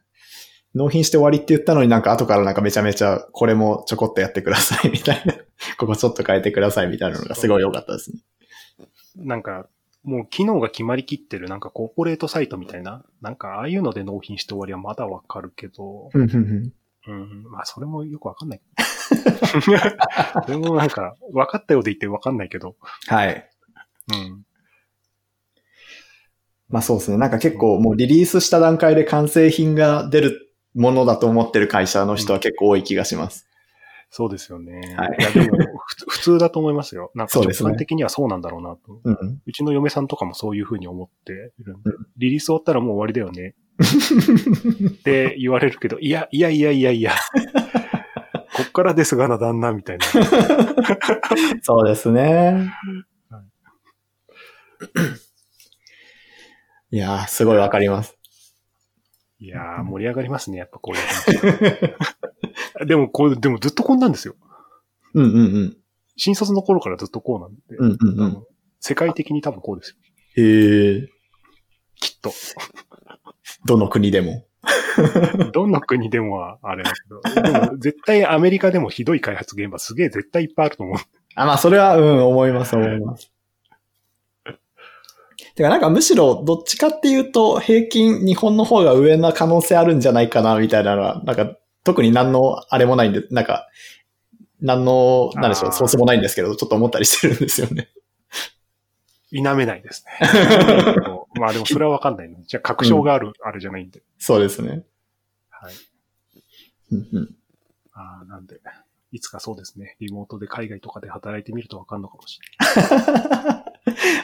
[0.74, 5.34] 納品して終わりって言ったのになんか後からなんかめちゃめちゃこれもちょこっとやってくださいみたいな。
[5.78, 8.18] ここちょっと変えてくださいみたいなのがすごい多かったですね。
[9.16, 9.68] なんか、
[10.02, 16.18] もう機能が決まりきってるなんかコーポレートサイトみたいな、なんかああいうので納品して終わりはまだわかるけど、う
[17.12, 18.60] ん、まあそれもよくわかんない。
[20.46, 22.76] それもなんか、分かったようで言ってわかんないけど、
[23.06, 23.50] はい。
[24.12, 24.44] うん。
[26.68, 27.18] まあそうですね。
[27.18, 33.46] なんか結構もうリリースした段階で完成品が出るものだと思ってる会社の人は結構多い気がします。
[34.14, 34.94] そうですよね。
[34.96, 35.56] はいいや、でも、
[36.08, 37.10] 普通だと思いますよ。
[37.14, 39.00] なんか、直そうですね感的にはそうなんだろうなと。
[39.04, 39.42] うんうん。
[39.46, 43.54] うちの嫁さんとかもそういうふうに思っているんで、うんリリース終わったらもう終わりだよね
[44.88, 47.12] って言われるけど、いや、いやいやいやいや、
[48.54, 50.06] こっからですがな、旦那、みたいな。
[51.62, 52.72] そうですね
[53.30, 53.42] は
[56.90, 56.96] い。
[56.96, 58.18] いやー、すごいわかります。
[59.38, 62.86] いやー、盛り上がりますね、やっぱこういう話。
[62.86, 64.36] でも、こう、でもずっとこんなんですよ。
[65.14, 65.76] うんうんうん。
[66.16, 68.46] 新卒の頃からずっとこうなんで、うんうんうん。
[68.80, 69.96] 世界的に多分こうですよ。
[70.36, 71.08] へえ。
[71.96, 72.32] きっと。
[73.66, 74.46] どの国でも。
[75.52, 80.96] どの国でもはあれだけど、でも絶対アメリカでもひどい開発現場すげえ絶対いっぱいあると思う。
[81.34, 83.32] あ、まあ、それは、うん、思います、思います。
[85.54, 93.68] てか、なんかむしろ、どっちかっていうと、平均、日本の方が上な可能性あるんじゃないかな、みたいなのは、なんか、特に何の、あれもないんで、なんか、
[94.60, 97.88] 何の、なんでしょう、ソースもないんですけど、ちょっと思ったりしてるんですよね。
[99.30, 100.28] 否めないですね。
[101.42, 102.40] まあでもそれはわかんないの。
[102.46, 104.00] じゃあ確証がある、あれじゃないんで。
[104.16, 104.84] そうですね。
[105.50, 105.72] はい。
[106.92, 107.34] うんうん
[107.94, 108.60] ああ、なんで、
[109.10, 109.96] いつかそうですね。
[109.98, 112.46] リモートで海外とかで働いてみるとわかんのかもしれ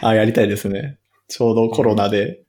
[0.08, 1.00] あ、やりたいですね。
[1.26, 2.44] ちょうどコロナで、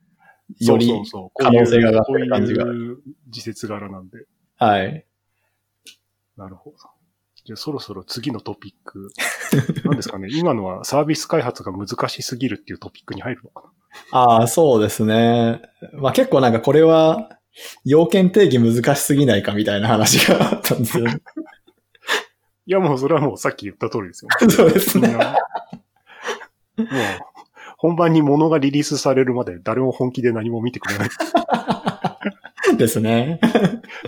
[0.59, 0.67] ない。
[0.67, 2.97] より、そうそうそう可能性が上がってこういうる感じがこういう
[3.27, 4.19] 時節柄なんで。
[4.57, 5.03] はい。
[6.37, 6.77] なるほど。
[7.43, 9.09] じゃあそろそろ次のトピック。
[9.83, 13.78] 何ですかね今のはサービス開発が難しすぎるっていうトピックに入るのかな
[14.11, 15.61] ああ、そうですね。
[15.93, 17.37] まあ結構なんかこれは、
[17.83, 21.07] 要件定義難しすぎないかみたいな話があったんですよ。
[22.65, 24.29] いやもうそれはもうさっき言った通りですよ。
[24.49, 25.07] そうですね。
[25.09, 26.87] もう、
[27.77, 31.09] 本番に物がリリースされるまで誰も本気で何も見てくれない。
[32.77, 33.39] ですね。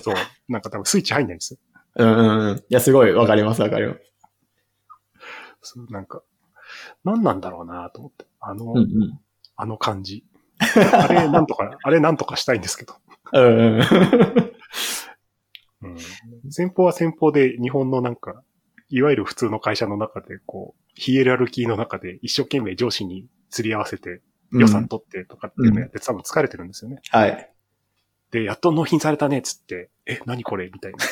[0.02, 0.16] そう。
[0.48, 1.60] なんか多分スイッチ入んないんですよ。
[1.96, 2.58] うんうんうん。
[2.58, 4.00] いや、すごいわかりますわかります。
[5.62, 6.24] そうなんか、
[7.04, 8.26] 何なんだろうなと思って。
[8.40, 9.20] あの、うんうん。
[9.62, 10.26] あの感じ。
[10.91, 12.95] あれ、なんとか、 あれなんとかしたいんですけど。
[13.34, 13.47] うんう
[13.78, 13.82] ん。
[15.84, 15.88] う
[16.47, 16.51] ん。
[16.51, 18.41] 先方は先方で日本のなんか、
[18.89, 26.99] いわゆる普通の会社の中で、こう、ヒエラルキーの中で一生懸命上司に釣り合わせて予算取ってとかっていうのやって多分疲れてるんですよね。
[27.09, 27.53] はい。
[28.32, 30.97] で、やっと納品されたねっつって、え、何これみたいな。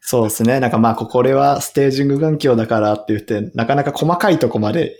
[0.00, 0.60] そうですね。
[0.60, 4.96] なんかまあ、これはステージング環境だからって言って、なかなか細かいとこまで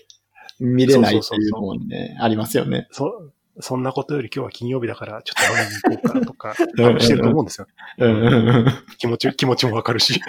[0.60, 2.88] 見れないっていうのもね、ありますよね。
[2.90, 3.30] そ、
[3.60, 6.54] そんなことより今日は金曜日だから、ちょっと飲みに行こうかとか、
[7.00, 7.66] してると思うんですよ。
[8.98, 10.20] 気持ち、気持ちもわかるし。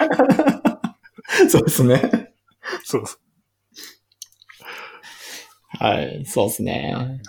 [1.48, 2.32] そうですね。
[2.84, 3.20] そうそう。
[5.84, 6.24] はい。
[6.26, 7.20] そうですね。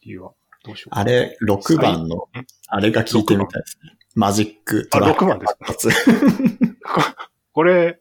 [0.00, 0.32] 次は、
[0.64, 0.98] どうしよう。
[0.98, 2.28] あれ、6番の
[2.68, 3.92] あれが聞いてみたいですね。
[4.14, 5.64] マジックあ、トラック6番ですか？
[5.66, 5.88] 発。
[7.52, 8.00] これ、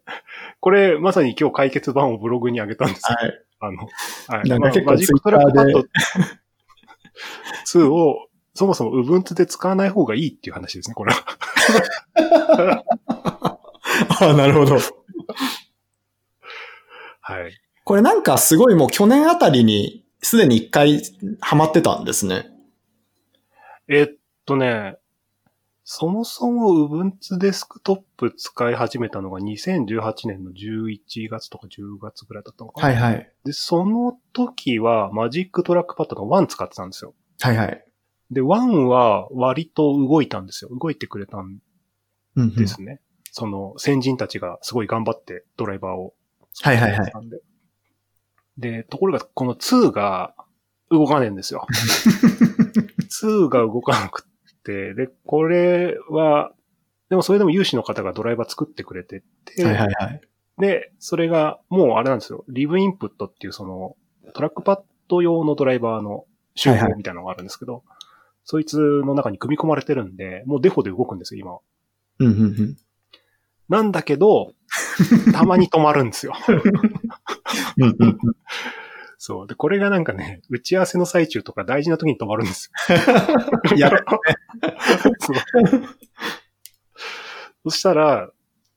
[0.62, 3.18] これ、まさに今日解決版をブログに上げたんですよ。
[3.20, 3.44] はい。
[3.62, 3.88] あの、
[4.28, 4.50] はい。
[4.50, 5.82] なんか結構マジックトラックパッド
[7.66, 11.24] Twitter 2を、そもそも Ubuntu で使わない方がいいっていう話ですね、これは。
[14.20, 14.78] あなるほど。
[17.22, 17.62] はい。
[17.84, 21.02] これなんかすごいもう去年あたりにすでに一回
[21.40, 22.50] ハマってたんですね。
[23.88, 24.96] えっとね、
[25.84, 32.94] そもそも Ubuntu デスクトップ使い始めたのが2018年の11月とか10月ぐらいだったのかな。
[32.94, 33.32] はいはい。
[33.44, 37.16] で、その時は Magic Trackpad の1使ってたんですよ。
[37.40, 37.86] はいはい。
[38.30, 40.70] で、1は割と動いたんですよ。
[40.80, 41.60] 動いてくれたん
[42.36, 43.02] うんうんですね。
[43.32, 46.14] その先人たちがすごい頑張ってドライバーを
[46.62, 47.42] はいはいはい作ってくれたんで。
[48.58, 50.36] で、ところがこの2が
[50.90, 51.66] 動かねえんですよ。
[53.24, 54.31] 2が動かなくって、
[54.64, 56.54] で、これは、
[57.10, 60.22] でもそれでも有志の方がドライバー作ってくれてて、はいはいはい。
[60.58, 62.46] で、それがもうあれなんですよ。
[62.48, 63.96] リブインプットっていうその
[64.34, 67.84] トラックパッド用のドライバーの手はいはい法みたいなのがあるんですけど、
[68.44, 71.60] そいつの中に組み込まれてるんで、もうデフォで動くんですよ、今は。
[72.20, 72.78] うんうんうん。
[73.70, 74.54] なんだけど、
[75.34, 76.34] たまに止まるんですよ。
[77.78, 78.18] うんうん
[79.24, 79.48] そう。
[79.48, 82.72] で、これがなんかね、打ち合わせの最中とか大事な時に止まるんです
[83.72, 83.78] うん。
[83.78, 84.04] やる。
[84.04, 84.20] よ。
[85.20, 85.36] そう
[87.66, 88.32] そしたら、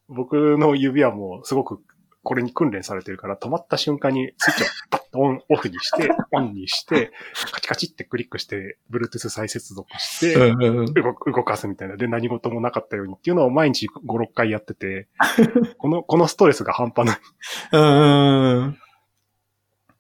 [0.09, 1.81] 僕の指はもうすごく
[2.23, 7.11] これに訓練されてるから、止まった瞬間にスイッチをパッとオン、オフにして、 オンにして、
[7.51, 10.35] カチカチってクリックして、Bluetooth 再接続して。
[11.33, 11.97] 動かすみたいな。
[11.97, 15.09] で、何事もなかったようにっていうのを毎日5、6回やってて、
[15.79, 17.19] この、このストレスが半端ない。
[17.73, 17.79] う
[18.69, 18.79] ん。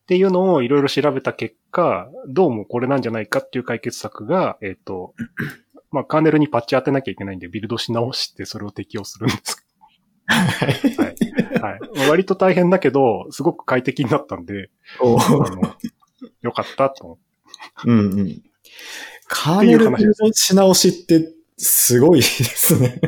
[0.04, 5.14] っていうのをいろいろ調べた結果、どうもこれなんじゃないかっていう解決策が、えっ、と、
[5.90, 9.62] まあ、カーネルにパッチ当てなきゃいけないんで、ビルドし直してそれを適用するんですけ
[10.26, 11.58] はい。
[11.58, 11.78] ど、はい。
[11.96, 14.70] まあ割と大変だけど、すごく快適になったんで、
[16.42, 17.22] よかったと思って。
[17.86, 18.42] うんうん。
[19.26, 19.96] カーネルの
[20.32, 23.00] し直しってすごいですね。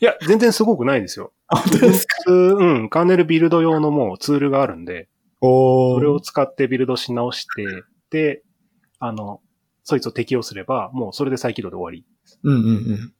[0.00, 1.32] いや、全然すごくないですよ。
[1.48, 2.32] 本当ですか？
[2.32, 7.64] うん、カーネルビルド用のもうツールがあるんで、おそれを使ってビルドし直して、
[8.10, 8.42] で、
[8.98, 9.40] あの、
[9.84, 12.06] そいつを適用すれば、もうそれで再起動で終わり。
[12.42, 13.12] うんうんうん。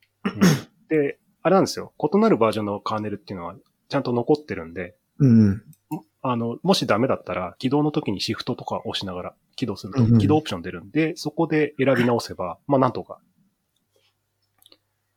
[0.89, 1.93] で、あれなんですよ。
[1.99, 3.55] 異なるバージョンのカーネルっていうのは
[3.89, 5.62] ちゃんと残ってるんで、うんうん。
[6.23, 13.21] あの、もしダメだったら、起動の時にシフトとか押しながら起動するうんうんと起動オプション出るんで、そこで選び直せば、まあなんとか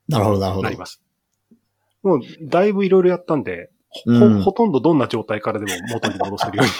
[0.09, 0.63] なるほど、なるほど。
[0.63, 1.01] なります。
[2.03, 6.71] もう、だいぶいろいろやったんで、ほ、うんほとんどどんな状態からでも元に戻せるように。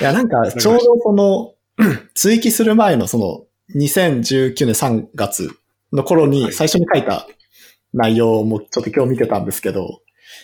[0.00, 1.54] いや、なんか、ちょうどその、
[2.14, 3.44] 追記する前のその、
[3.76, 5.50] 2019年3月
[5.92, 7.26] の頃はいに最初に書いた
[7.92, 10.00] 内容もちょっと今日見てたんですけど、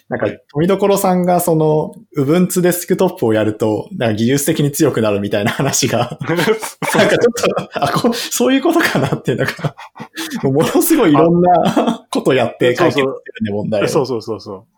[0.08, 6.58] なんか、富所さんがその、Ubuntu デスクトップをやると、なんか技術的に強くなるみたいな話が、 なんかちょっ
[7.68, 9.76] と、あこ、そういうことかなっていうのが、
[10.44, 13.88] ものすごいいろんなことやって解決してるね、問題を。
[13.88, 14.75] そうそうそうそう。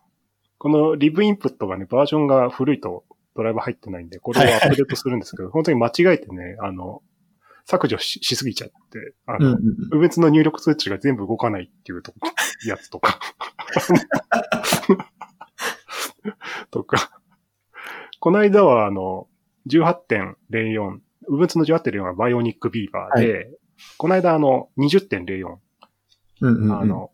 [0.59, 3.04] このリブインプットがね、バージョンが古いと
[3.36, 7.02] ドライバー入ってないんで、これをアップデートするんですけど、 本当に間違えてね、あの、
[7.64, 9.61] 削除ししすぎちゃって、あの、うんうん
[9.92, 10.00] うん。
[10.00, 12.12] 別の入力通知が全部動かないっていうと
[12.66, 13.20] やつとか。
[16.70, 17.20] とか。
[18.20, 19.28] この間は、あの、
[19.68, 20.98] 18.04、
[21.28, 23.50] ウブンツの18.04はバイオニックビーバーで、
[23.96, 25.56] この間、あの、20.04、
[26.40, 26.80] うんうんうん。
[26.80, 27.12] あの、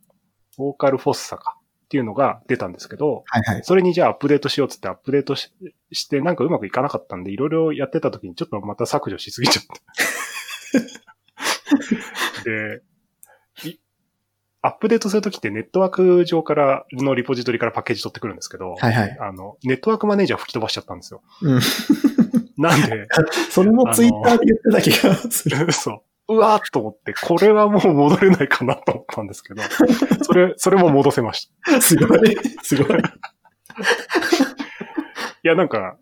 [0.57, 3.64] ボーカルフォッサかっていうのが出たんですけど、はいはい。
[3.64, 5.53] それにじゃあアップデートしようっつってアップデートし
[5.93, 9.70] して、なんかうまくいかなかったんで、いろいろやってた時にちょっとまた削除しすぎちゃって。
[13.62, 13.78] で、い
[14.62, 19.18] アップデートするときってネットワーク上からのリポジトリからパッケージ取ってくるんですけど、はいはい。
[19.20, 21.22] あの、ネットワークマネージャー吹き飛ばしちゃったんですよ。
[21.43, 21.61] うん。
[22.57, 23.07] なんで、
[23.51, 25.70] それもツイッターで言ってた気がする。
[25.72, 26.03] そう。
[26.29, 29.62] うわーっと思って、これはもう戻れないかなと思ったんですけど、
[30.25, 31.81] それ、それも戻せました。
[31.81, 32.37] すごい。
[32.62, 32.99] すごい。
[32.99, 33.03] い
[35.43, 35.99] や、なんか、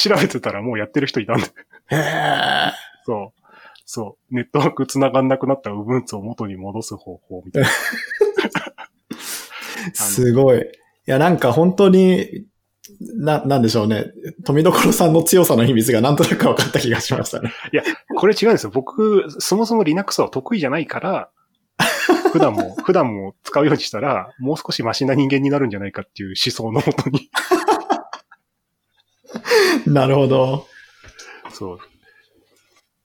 [0.00, 1.46] 調べてたらもうやってる人いたんで、
[1.90, 2.72] へー
[3.04, 3.40] そう。
[3.84, 4.34] そう。
[4.34, 7.68] ネットワーク繋がんなくなった Ubuntu を元に戻す方法みたいな。
[9.94, 10.58] すごい。
[10.58, 10.62] い
[11.06, 12.46] や、なんか本当に、
[13.00, 14.12] な、なんでしょうね。
[14.44, 17.52] 富所さんの強さの秘密がなんとなく分かった気がしましたね。
[18.16, 18.70] これ違うんですよ。
[18.70, 21.30] 僕、そもそも Linux は得意じゃないから、
[22.32, 27.30] 普段も、普段も使うようにしたら、もう少しマシな人間になるんじゃないかっていう思想のもとに。
[29.92, 30.66] なるほど。
[31.52, 31.78] そう。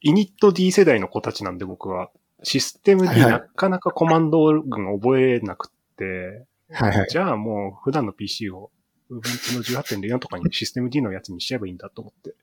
[0.02, 2.10] イニット D 世代の子たちなんで僕は、
[2.44, 7.08] システムいなかなかコマンド群覚えなくって、はいはい。
[7.10, 8.72] じゃあもう普段の PC を
[9.12, 12.36] Ubuntu の18.04とかにシステム D のやつにしちゃえばいいんだと思って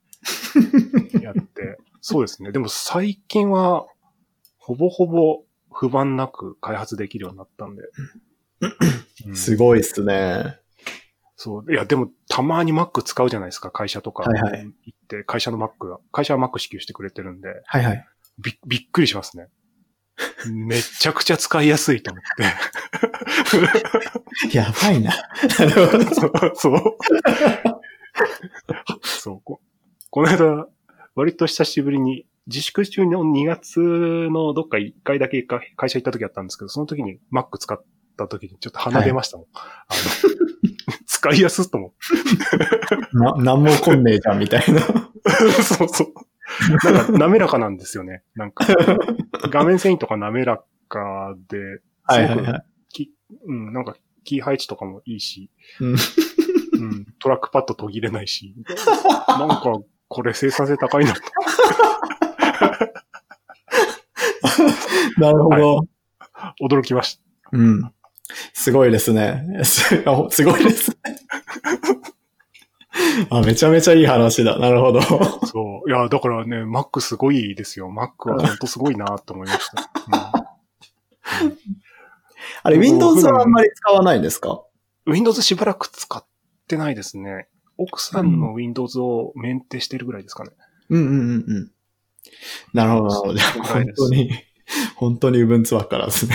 [1.25, 1.79] やって。
[2.01, 2.53] そうですね。
[2.53, 3.87] でも最近は
[4.59, 7.83] ほぼほぼ不満なく開発できるようになったんで。
[9.27, 10.59] うんすごいっすね。
[11.37, 11.73] そう。
[11.73, 13.71] いや、でもたまに Mac 使うじゃないですか。
[13.71, 15.99] 会社とかはいはい行って、会社の Mac が。
[16.11, 18.09] 会社は Mac 支給してくれてるんで、はいはい。
[18.39, 19.49] びびっくりしますね。
[20.51, 22.23] めちゃくちゃ使いやすいと思っ
[24.51, 24.57] て。
[24.57, 25.13] やばいな。
[25.59, 26.05] なるほど。
[26.15, 26.33] そう。
[26.55, 26.83] そう。
[29.03, 29.61] そうこ。
[30.11, 30.67] この間、
[31.15, 37.79] 割と久しぶりに、自粛中の2月のどっか1回だけか会社行った時あったんですけど、その時に Mac 使っ
[38.17, 39.47] た時にちょっと鼻出ましたもん。
[39.55, 39.59] あ
[39.91, 41.97] の使いやすっと思って。
[43.19, 44.81] な、なんもこんねえじゃん、みたいな。
[45.63, 46.15] そうそう。
[46.83, 48.23] なんか滑らかなんですよね。
[48.35, 48.67] なんか、
[49.51, 52.65] 画面遷移とか滑らかで、はいはいはい。
[52.89, 53.13] き
[53.45, 55.95] うん、なんか、キー配置とかもいいし、うんう
[56.87, 58.55] ん、トラックパッド途切れないし、
[59.29, 61.21] なんか、これ生産性高いなと。
[65.19, 65.81] なるほど。
[66.63, 67.21] 驚きまし
[67.53, 67.93] うん。
[68.53, 69.45] すごいですね。
[69.65, 70.29] す ご
[70.59, 70.97] いですね。
[73.31, 74.59] あ、めちゃめちゃいい話だ。
[74.59, 75.01] なるほど。
[75.01, 75.07] た。
[75.47, 75.91] そう。
[75.91, 77.89] いや、だからね、Mac すごいですよ。
[77.89, 79.91] Mac は本当すごいなと思いました。
[82.63, 84.63] あれ、Windows はあんまり使わないんですか？
[85.07, 86.25] うん、Windows しばらく使っ
[86.67, 87.49] てないですね。
[87.77, 90.51] 奥さんの Windows をメンテしてるぐらいですかね。
[90.91, 91.71] うんうんうんうん。
[92.73, 93.41] なるほどなるほど。
[93.65, 94.31] 本当に、
[94.97, 96.35] 本当に Ubuntu ばっからですね。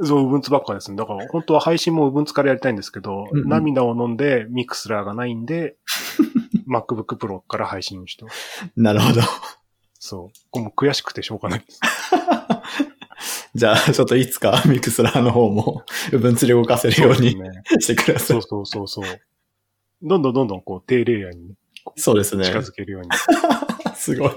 [0.00, 0.96] そう、Ubuntu ばっかですね。
[0.96, 5.76] だから本当は配信も Ubuntu からやりたいんですけど、うんうん涙を飲んで Mixlr がないんで、
[6.68, 8.70] MacBook Pro から配信してます。
[8.76, 9.20] なるほど。
[9.98, 10.38] そう。
[10.50, 11.80] これもう悔しくてしょうがないです。
[13.54, 17.62] じゃあ、ちょっといつか Mixlr の方も Ubuntu で動かせるようにね。
[17.78, 18.34] してくださそ。
[18.34, 19.04] いうそうそうそう。
[20.02, 21.54] どんどんどんどんこう低レイヤーに
[21.96, 22.44] そうですね。
[22.44, 23.08] 近づけるように。
[23.94, 24.30] すごい。
[24.30, 24.34] い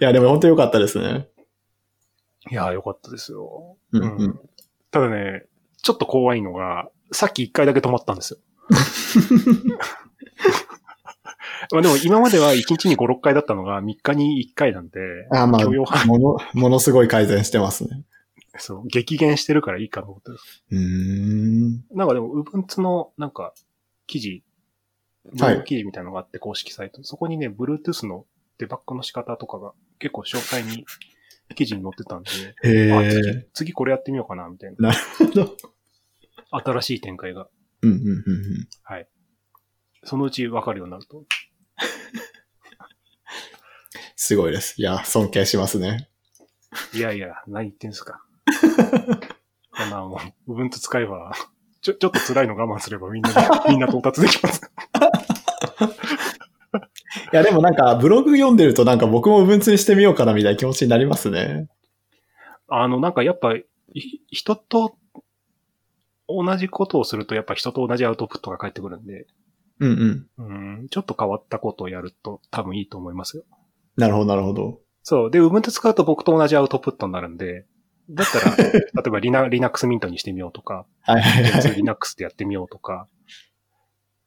[0.00, 1.28] や、でも本当良かったですね。
[2.50, 3.76] いやーよかったですよ。
[3.92, 4.40] うんうん。
[4.90, 5.46] ただね、
[5.82, 8.38] ちょっと怖いのが、さっき一回だけ止まったんですよ。
[11.70, 14.98] まあでも今までは1日に5、6回だったのが3日に1回なんで、
[15.30, 15.66] あまあ、
[16.06, 18.02] もの、ものすごい改善してますね。
[18.58, 20.38] そう、激減してるからいいかと思ってる。
[20.70, 21.84] うーん。
[21.96, 23.54] なんかでも、Ubuntu のなんか
[24.06, 24.42] 記事、
[25.32, 28.26] ブはい記事みたいなのがあって公式サイト、そこにね、Bluetooth の
[28.58, 30.84] デバッグの仕方とかが結構詳細に
[31.54, 32.30] 記事に載ってたんで、
[32.64, 33.46] へあ次え。
[33.52, 34.88] 次これやってみようかな、みたいな。
[34.90, 35.56] なるほど。
[36.50, 37.48] 新しい展開が。
[37.82, 38.68] うんうんうんうん。
[38.82, 39.08] はい。
[40.04, 41.24] そのうちわかるようになると。
[44.16, 44.80] すごいです。
[44.80, 46.08] いや、尊敬しますね。
[46.94, 48.22] いやいや、何言ってんすか。
[49.90, 51.32] な、もう、Ubuntu 使えば、
[51.80, 53.30] ちょ、ちょっと辛いの我慢すればみんな、
[53.68, 54.60] みんな到達できます。
[57.32, 61.68] いや、でもなんか、ブログ読んでるとなんか僕も Ubuntu にしてみようかなみたいな気持ちになりますね。
[62.68, 63.64] あの、なんかやっぱ、い
[64.28, 64.96] 人と
[66.28, 69.26] 同じことをすると、やっぱ人と同じアウトプットが返ってくるんで、
[69.80, 70.78] うんうん。
[70.78, 73.44] うん、ちょっと変わったことをやると多分いいと思いますよ。
[73.96, 74.80] なるほど、なるほど。
[75.02, 75.30] そう。
[75.30, 77.66] で、Ubuntu 使うと僕と同じアウトプットになるんで、
[78.08, 78.72] だったら、 例
[79.06, 81.76] えば Lina- Linux Mint にしてみようとか、はいはいはい。
[81.76, 83.08] Linux でやってみようとか、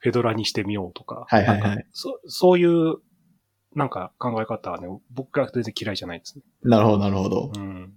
[0.05, 2.97] フェドラにしてみようとか、はいはいはいそそういう、
[3.73, 6.43] なんか考え方はね、僕が全然嫌いじゃないですね。
[6.61, 7.51] なるほど、なるほど。
[7.55, 7.93] うん。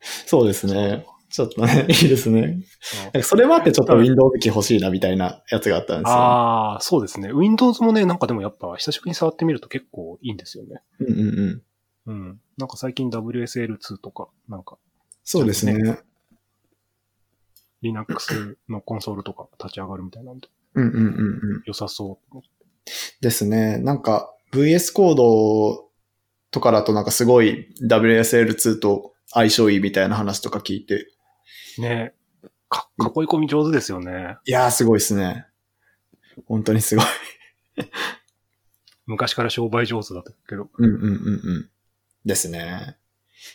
[0.00, 1.06] そうですね。
[1.30, 2.58] ちょっとね、いいですね。
[2.80, 6.14] そうそれもあってちょっと Windows 機欲しいなみたいなやつがあったんですよ。
[6.14, 7.32] ああ、そうですね。
[7.32, 10.82] Windows もね、なんかでもやっぱ久しぶりに触ってみると結構いいんですよね。
[11.00, 11.62] うんうんうん。
[12.06, 12.40] うん。
[12.58, 14.78] なんか最近 WSL2 とか、なんか
[15.24, 16.02] そうですね。
[17.82, 20.48] Linux のコンソールとか立ち上がるみたいなんで、
[20.82, 21.62] うんうんうんうん。
[21.66, 22.40] 良さそう。
[23.20, 23.78] ですね。
[23.78, 25.88] なんか VS コード
[26.50, 31.06] とかだとなんかすごい WSL2 と相性いいみたいな話とか聞いて。
[31.78, 32.14] ね
[32.68, 34.36] か、囲い込み上手ですよね。
[34.46, 35.46] いやーすごいですね。
[36.46, 37.04] 本当にすごい。
[39.06, 40.68] 昔から商売上手だったけど。
[40.76, 41.10] うんうんうんう
[41.60, 41.70] ん。
[42.24, 42.96] ですね。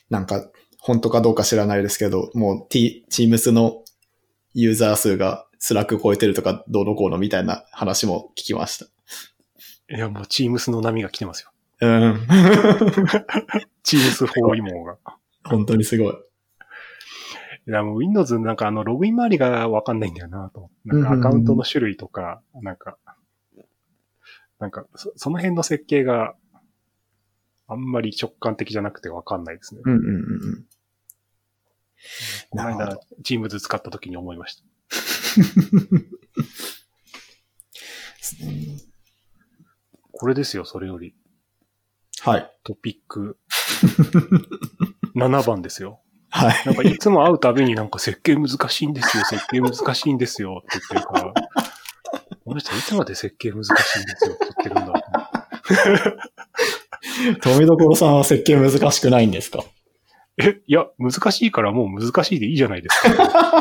[0.10, 0.50] なんか、
[0.80, 3.84] 本当かどうか知らないですけど、もう T、Teams の
[4.54, 8.86] ユーザー数が Slack 超えてるとかどうのこうのみたいな話も聞きました。
[9.96, 11.52] いや、もう Teams の波が来てますよ。
[11.80, 12.28] うん。
[13.82, 14.98] Teams 包囲網が。
[15.46, 16.14] 本当にすごい。
[17.66, 20.70] いや、もう Windows なんかあの、ログイン周りがわかんないんだよなと。
[20.84, 22.98] なんかアカウントの種類とか、なんか、
[24.60, 26.36] なんかそ、その辺の設計が
[27.70, 29.82] あんまり直感的じゃなくてわかんないですね。
[29.86, 30.16] うんうんうんう
[30.58, 30.66] ん。
[32.50, 34.73] この間なるほど、Teams 使った時に思いました。
[35.42, 35.44] で
[38.22, 38.78] すね
[40.12, 41.16] これですよ、それより。
[42.22, 42.52] はい。
[42.64, 43.38] トピック
[45.16, 46.00] 7番ですよ。
[46.30, 46.66] はい。
[46.66, 51.34] なんかいつも会うたびになんか設計難しいんですよ、設計難しいんですよって言ってるから、
[52.46, 55.40] この人いつまで設計難しいんですよって言ってるんだ。
[57.42, 59.64] 富所さんは設計難しくないんですか？
[60.38, 63.54] え、いや、難しいからもう難しいでいいじゃないですか。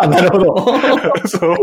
[0.00, 0.66] あ、なるほど。
[1.28, 1.56] そう。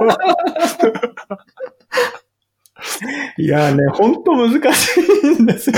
[3.42, 5.76] いやね、ほんと難しいんですよ。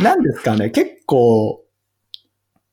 [0.00, 1.62] なんですかね、結構、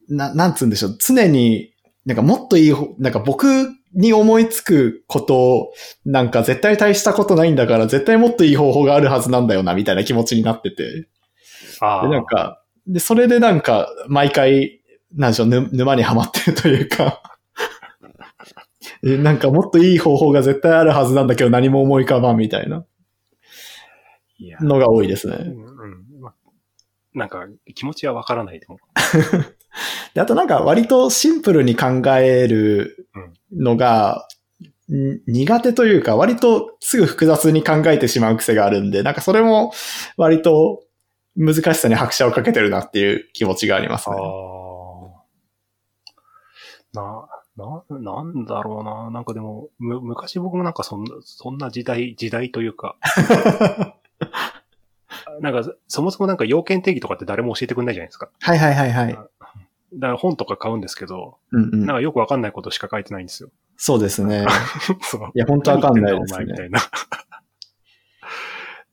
[0.10, 1.74] な、なんつうんでしょう、常に、
[2.06, 5.74] なんかもっといい方、なんか僕に思いつくことを、
[6.06, 11.08] なんか絶対大したことないんだから、絶対もっといい方法があるはずなんだよな、みたいな気持ちになってて。
[11.82, 14.82] あで、なんか、で、それでなんか、毎回、
[15.16, 17.22] なんでしょう、ぬ沼にはまってるというか、
[19.04, 22.86] えなんかもっといい方法が絶対あるはずなんだけど何も思い浮かばんみたいな。
[24.62, 25.36] のが多いですね。
[25.38, 26.22] うんうん。
[26.22, 26.34] ま
[27.14, 27.46] なんか
[27.76, 28.80] 気持ちはわからないでも。
[30.14, 33.10] で、あとなんか割とシンプルに考える
[33.52, 34.28] のが、
[34.92, 39.72] ん苦手というか割とすぐ複雑に考えてしまう癖があるんで、なんかそれも
[40.18, 40.84] 割と
[41.40, 44.20] 難しさに拍車をかけてるなっていう気持ちがありますあね。
[44.22, 44.50] あ。
[46.94, 47.26] な、
[47.56, 49.10] な、なんだろうな。
[49.10, 52.98] なんかでも、む、昔僕もなんかそんな、そんな時代、時代というか、
[55.40, 58.30] なんか、そもそもなんか要件定義とかって誰も教えてくんないじゃないですか。
[58.42, 59.14] はいはいはいはい。
[59.94, 63.50] だから本とか買うんですけど、うんうんなんかよくわかんないことしか書いてないんですよ。
[63.78, 64.46] そうですね。
[65.02, 65.32] そう。
[65.34, 66.44] いや、本当わかんないですね。
[66.44, 66.80] お前みたいな。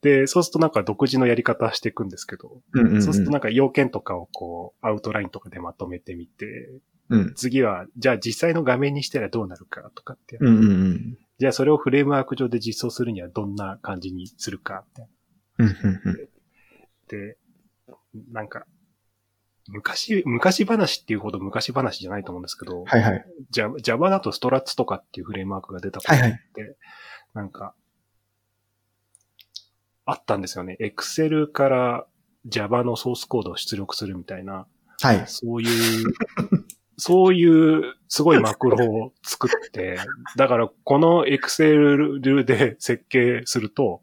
[0.07, 6.70] で、そうするとなんか独自のやり方していくんですけど、うんうんうんそうするとなんか要件とかをこう、アウトラインとかでまとめてみて、
[7.09, 7.34] うん。
[7.34, 11.18] 次は、じゃあ実際の画面にしたらどうなるかとかって、うんうんうん。
[11.38, 15.09] じゃあそれをフレームワーク上で実装するにはどんな感じにするかって。
[15.59, 16.28] うんうんうん
[17.09, 17.36] で、
[18.32, 18.66] なんか、
[19.68, 23.24] 昔、昔話っていうほど昔話じゃないと思うんですけど、はいはい。
[23.82, 26.40] Java だとストラッツとかっていうフレームワークが出たことはいはい。
[27.34, 27.74] なんか、
[30.07, 30.78] あったんですよね。
[30.80, 32.07] Excel から
[32.46, 34.66] Java のソースコードを出力するみたいな、
[35.02, 35.24] はい。
[35.26, 36.14] そういう、
[36.96, 39.98] そういうすごいマクロを作って、
[40.36, 44.00] だからこの Excel で設計すると、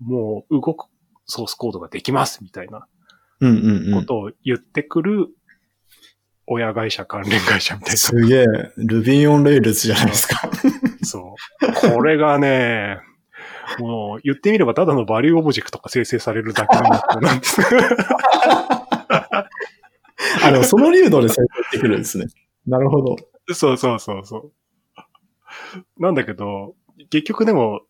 [0.00, 0.86] もう動く
[1.26, 2.86] ソースコードができますみたいな
[3.40, 4.00] うんうんうん。
[4.00, 5.28] ことを言ってくる
[6.46, 7.96] 親会社関連会社みたいな。
[7.96, 8.46] すげえ、
[8.78, 10.50] Ruby on Rails じゃないですか。
[11.02, 11.34] そ
[11.88, 11.90] う。
[11.92, 12.98] これがね、
[13.78, 16.82] もう言ってみればただの value object が生成されるだけの
[17.20, 17.60] なんです。
[20.42, 22.26] あ、でもその粒度で生成してくるんですね。
[22.66, 23.16] なるほど。
[23.52, 24.52] そうそうそうそう。
[25.98, 26.74] なんだけど、
[27.10, 27.82] 結局でも、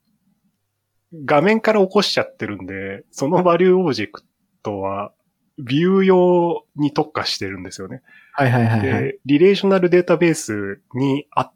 [1.24, 5.12] 画面から起こしちゃってるんで、その value object は、
[5.58, 8.02] view 用に特化してるんですよね。
[8.32, 9.02] はいはいはい、はい。
[9.04, 11.52] で、リレーショナルデータベースに合っ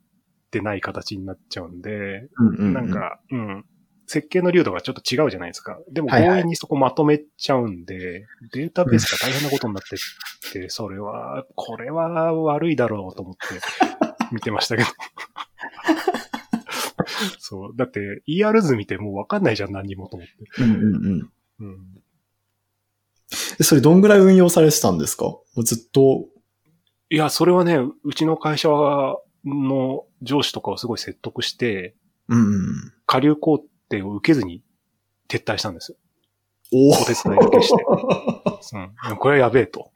[0.53, 3.64] てない形になっちゃうんで、うんうんうんなん、か、うん。
[4.11, 5.79] 設計の流度がちょっと違うじゃないですか。
[5.93, 9.99] でもはいはい強引にそこまとめちゃうんで、データベースが大変なことになってっ
[10.53, 13.41] て、それは、これは悪いだろうと思って
[14.33, 14.89] 見てましたけど。
[17.39, 17.77] そう。
[17.77, 20.63] だって ER 図見てもうわかんないじゃん、何にもと思って。
[20.63, 21.31] うんうんうん。
[21.61, 21.95] うん。
[23.59, 25.25] でそれどんぐらい運用されてたんですか？
[25.27, 26.25] もうずっと。
[27.11, 28.71] いや、それはね、うちの会社
[29.45, 31.95] の上司とかをすごい説得して、
[32.29, 32.93] うんうん。
[33.07, 34.62] 下流工程を受けずに
[35.28, 35.99] 撤退したんですよ。
[36.72, 37.84] おお手伝いだけして。
[39.11, 39.16] うん。
[39.16, 39.91] これはやべえと。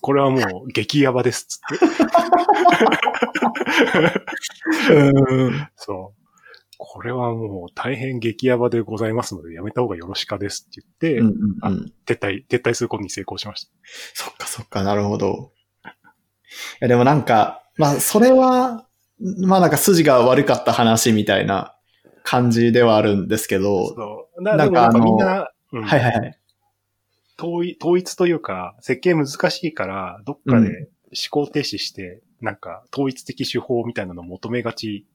[0.00, 1.60] これはもう激ヤバですっつっ
[4.88, 4.94] て。
[4.94, 5.68] うん。
[5.76, 6.20] そう。
[6.76, 11.92] これはもう大変激ヤバでございますのでやめた方がよろしかですって言って、うんうんうん。
[12.04, 13.72] 撤退、撤退することに成功しました。
[14.14, 15.52] そっかそっか、なるほど。
[15.84, 15.88] い
[16.80, 18.86] やでもなんか、まあそれは、
[19.38, 21.74] まあなんか筋が悪かった話みたいな
[22.24, 24.42] 感じではあるんですけど、そう。
[24.42, 26.38] ななんかあのみんな、うんはいはいはい。
[27.38, 35.06] 統一統一というか、設計難しいから、どっかで思考停止して、なんか統一的手法みたいなのを求めがち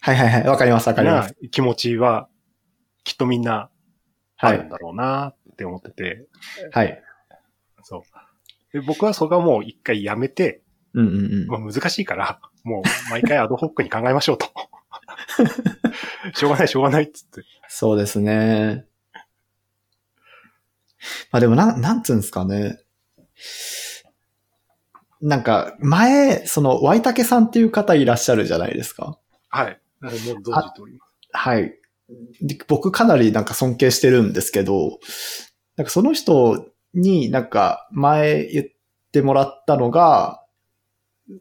[0.00, 0.46] はいはいはい。
[0.48, 1.36] わかりますわかりまなす。
[1.52, 2.28] 気持ちは、
[3.04, 3.70] きっとみんな
[4.38, 4.58] あはい。
[4.58, 6.26] るんだろうなって思ってて、
[6.72, 7.00] はい。
[7.84, 8.02] そう。
[8.72, 10.62] で僕はそれがもう一回やめて、
[10.94, 11.46] うんうんうん。
[11.46, 14.46] まあ、難しいから、もう毎回アドホックに考えましょうと。
[16.34, 17.42] しょうがないしょうがないっつって。
[17.68, 18.86] そうですね。
[21.30, 22.80] まあでもなん、なんつうんですかね。
[25.20, 29.18] なんか、前、その、ワイタケさんっていう方いらっしゃるじゃないですか。
[29.48, 29.80] はい。
[30.00, 30.42] もう存じ
[30.74, 31.12] ております。
[31.32, 31.78] はい。
[32.42, 34.98] で僕かなりなんか尊敬してるんですけど、
[35.76, 38.66] なんかその人になんか前言っ
[39.12, 40.41] てもらったのが、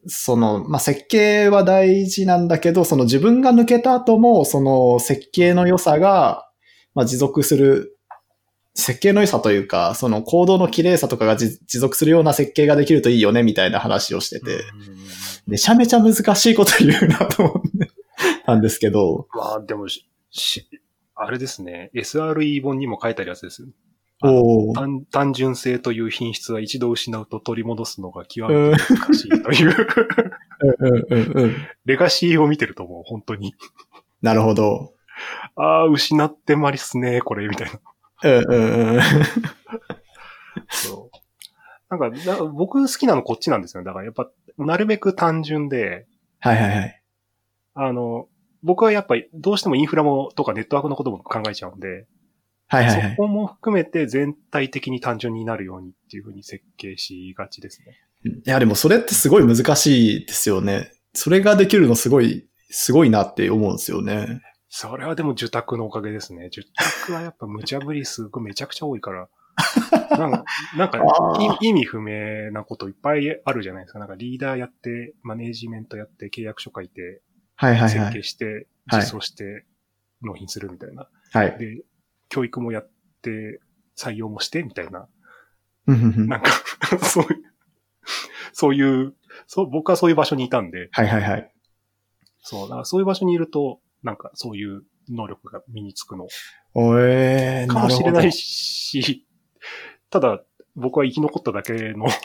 [0.07, 6.49] その、まあ、設計は大事なんだけど、その自分が抜けた後も、その設計の良さが、
[6.93, 7.97] まあ、持続する、
[8.73, 14.63] 設計の良さというか、その行動の綺麗さとかがじ持続するような設計ができるといいよね、みたいな話をしてて、
[15.47, 17.91] めちゃめちゃ難しいこと言うなと思って
[18.45, 20.67] たんですけど、まあ、でもし、し
[21.15, 21.91] あれですね。
[21.93, 23.67] SRE 本にも書いてあるやつです
[24.21, 29.87] 単単純性という品質は一度失うと取り戻すのが極めて難しいという、
[30.79, 31.55] うんうんうんうん。
[31.85, 33.55] レガシーを見てるともう本当に、
[34.21, 34.93] なるほど。
[35.55, 37.79] ああ、失ってまりっすね、これ、みたいな。
[38.23, 39.01] うんうんうん。
[40.69, 41.97] そう。
[41.97, 43.85] なんかな、僕好きなのこっちなんですよね。
[43.85, 46.05] だからやっぱ、なるべく単純で、
[46.39, 47.01] はいはいはい。
[47.73, 48.27] あの、
[48.63, 52.05] 僕はやっぱりどうしてもインフラもとかネットワークのことも考えちゃうんで、
[52.71, 53.09] はいはいはい。
[53.11, 57.99] そこも含めて全体的に単純になるようにっていうふうに設計しがちですね。
[58.45, 60.93] いやでもそれってすごい難しいですよね。
[61.13, 64.41] それができるのすごい、すごいなって思うんですよね。
[64.69, 66.45] それはでも受託のおかげですね。
[66.45, 69.27] 受託はやっぱ無茶ぶりすごいめちゃくちゃ多いから。
[70.17, 70.45] なんか、
[70.77, 73.99] なんか意味不明なこといっぱいあるじゃないですか。
[73.99, 77.21] なんかリーダーやって、マネージメントやって、契約書書いて、
[77.59, 78.13] 設はいはいはい。
[78.13, 79.65] 計して、はい実装して、
[80.21, 81.07] 納品するみたいな。
[81.31, 81.57] はい。
[81.57, 81.83] で、
[82.31, 82.89] 教育もやっ
[83.21, 83.59] て、
[83.97, 85.07] 採用もして、みたいな。
[85.85, 86.51] なんか、
[87.03, 87.43] そういう、
[88.53, 89.13] そういう、
[89.47, 91.53] そう、僕はそういう場所にいたんで、はいはいはい。
[92.39, 96.27] そう、だからそういう場所にいると、なんかそういう能力が身につくの。
[96.73, 99.27] おえー、かもしれないるし、
[100.09, 100.41] ただ、
[100.75, 102.07] 僕は生き残っただけの。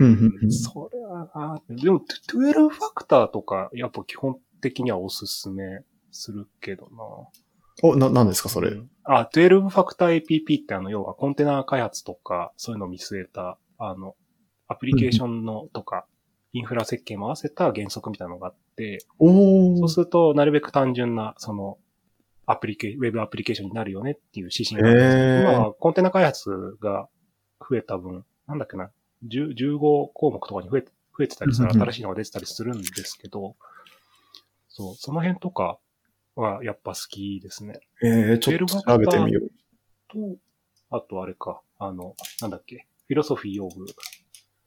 [0.00, 2.00] うんそれはな、でも、
[2.30, 7.30] 12ファクターとか、やっぱ基本的にはおすすめするけどほ
[7.82, 7.94] ど。
[7.94, 8.70] お、な、なんですかそれ？
[8.70, 14.16] うんあ、12ファクター APP ってあの、要はコンテナ開発とか、そういうのを見据えた、あの、
[14.66, 16.04] アプリケーションのとか、
[16.52, 19.78] インフラ設計も合わせた原則みたいなのがあって、おー。
[19.78, 21.78] そうすると、なるべく単純な、その、
[22.44, 26.50] アプリケ、ウェブアプリケーションになるよねっていう指針があるんですよへー今はコンテナ開発
[26.82, 27.08] が
[27.60, 28.90] 増えた分、なんだっけな、
[29.26, 29.78] 10 15
[30.12, 30.84] 項目とかに増え
[31.18, 33.56] 増えてたりする、新しいのが出てたりするんですけど、
[34.78, 35.80] そう、その辺とか
[36.36, 37.80] はやっぱ好きですね。
[38.00, 39.50] えー、ちょっと調べてみよう。
[40.08, 40.36] と、
[40.96, 43.74] あとあれか、あの、なんだっけ、フィロソフィーオブ。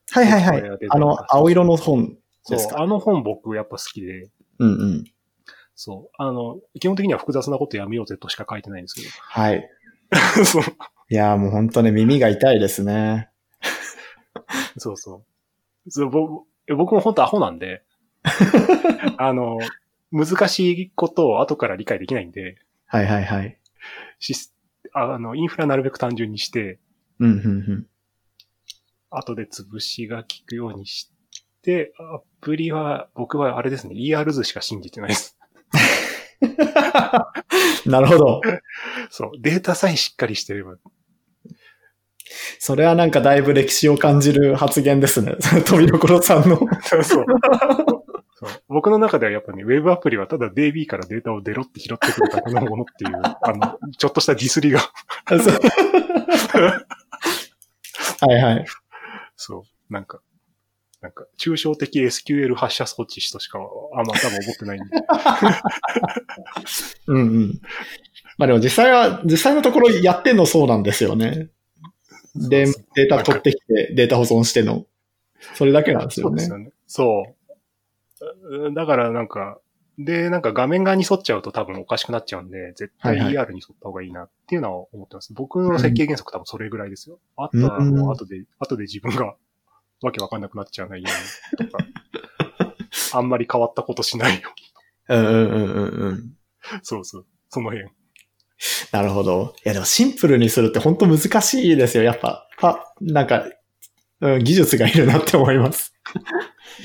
[0.09, 2.81] はいはいはいあの、青色の本そうです、か？
[2.81, 5.03] あの本僕やっぱ好きで、うんうん。
[5.75, 9.69] そう、あの、基本的には複雑なことやめようぜとしか書いてないんですけど、はい。
[10.43, 10.63] そう
[11.09, 13.29] いやーもう本当ね、耳が痛いですね。
[14.77, 15.23] そうそ
[15.85, 15.89] う。
[15.89, 16.45] そう僕
[16.75, 17.83] 僕も本当アホなんで、
[19.17, 19.57] あの、
[20.11, 23.57] 難しいことを後から理解できないんで、はいはいはい。
[24.19, 24.53] シス
[24.93, 26.79] あの、インフラなるべく単純にして、
[27.19, 27.87] うん、うん、うん。
[29.09, 31.11] 後で潰しが効くようにし
[31.61, 35.37] て、アプリは、僕はあれですね、ER 図しか信じてないです。
[37.85, 38.41] なるほど。
[39.09, 40.75] そう、データさえしっかりしてれば。
[42.59, 45.35] それはなんかだいぶ歴史を感じる発言ですね。
[45.67, 46.59] 富所さんの。
[47.03, 47.25] そう
[48.41, 48.49] そう。
[48.67, 54.79] 僕の中ではやっぱね、ウェブアプリはただ DB からデータをデロって拾ってくるだけのものっていう、 あの、ちょっとしたディスりが、
[58.21, 58.65] はいはい。
[59.35, 60.21] そう、なんか、
[61.01, 64.97] なんか、抽象的 SQL 発射装置としか、あんま多分思ってないんで。
[67.07, 67.61] うんうん。
[68.37, 71.49] まあでも実際は、実際のところやってんのそうなんですよね。
[72.35, 72.65] で、
[72.95, 74.85] データ取ってきて、データ保存しての。
[75.55, 76.49] それだけなんですよねそうです。
[76.51, 76.71] よね。
[76.87, 77.35] そう。
[78.73, 79.59] だからなんか、
[79.97, 85.33] で、なんか画面側に沿っちゃうと多分おかしくなっちゃうんで、絶対はい ER に沿った方がいいなっていうのは思ってます。
[85.33, 87.19] 僕の設計原則多分それぐらいですよ。
[87.37, 89.35] あとはもう後で、後で自分が
[90.01, 91.09] わけわかんなくなっちゃわないよ
[91.59, 91.85] うにとか、
[93.17, 94.49] あんまり変わったことしないよ
[95.09, 96.13] うんうんうんうんうん。
[96.13, 96.31] うに。
[96.83, 97.25] そうそう。
[97.49, 97.89] その辺。
[98.91, 99.55] なるほど。
[99.65, 102.03] いやでもシンプルにするって本当難しいですよ。
[102.03, 103.45] やっぱ、パ、なんか、
[104.21, 105.90] うん、技術がいるなって思います。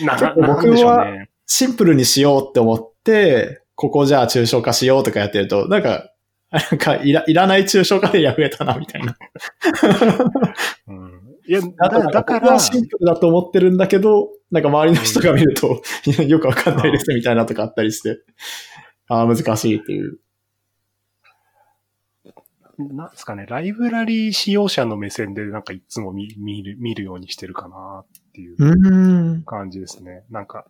[0.04, 1.30] な、結構なんでしょうね。
[1.46, 6.10] シンプルにしようって思って、ここじゃあ抽象化しようとかやってると、なんか、
[6.50, 9.16] なんかいらいらない抽象化でや増えたな、みたいな。
[10.88, 11.26] うん。
[11.48, 18.18] いや、だからシンプルだと思ってるんだけど、なんか周りの人が見ると、いや よくわかんないですみたいなとかあったりして、
[19.08, 20.18] ああ、難しいっていう。
[22.78, 28.06] なんですかね、ライブラリー使用者の目線でなんかいつも見見る、見るようにしてるかなっ
[28.36, 29.42] ていううん。
[29.44, 30.24] 感じですね。
[30.30, 30.66] なんか、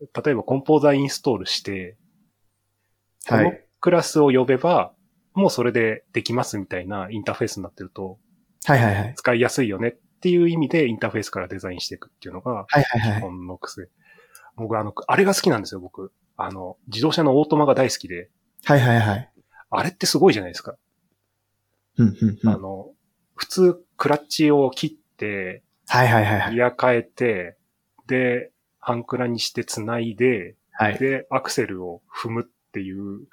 [0.00, 1.96] 例えばコンポーザーインストールして、
[3.28, 3.64] このはい。
[3.80, 4.92] クラスを呼べば、
[5.34, 8.18] もうそれでできますみたいなインターフェースになってると、
[8.64, 9.14] はいはいはい。
[9.16, 13.20] 使いやすいよねっていう意味でインターフェースからデザインしていくっていうのが、はいはいはい。
[13.20, 13.88] 基本の癖。
[14.56, 16.12] 僕あの、あれが好きなんですよ、僕。
[16.36, 18.28] あの、自動車のオートマが大好きで、
[18.64, 19.32] はいはいはい。
[19.70, 20.76] あれってすごいじゃないですか。
[21.96, 22.48] うんうんうん。
[22.48, 22.90] あの、
[23.34, 25.62] 普通、クラッチを切って、
[25.92, 26.54] はいはいはいはい。
[26.54, 27.56] ギア変えて、
[28.06, 30.98] で、ハンクラにして繋いで、はい。
[30.98, 33.26] で、アクセルを踏むっていう、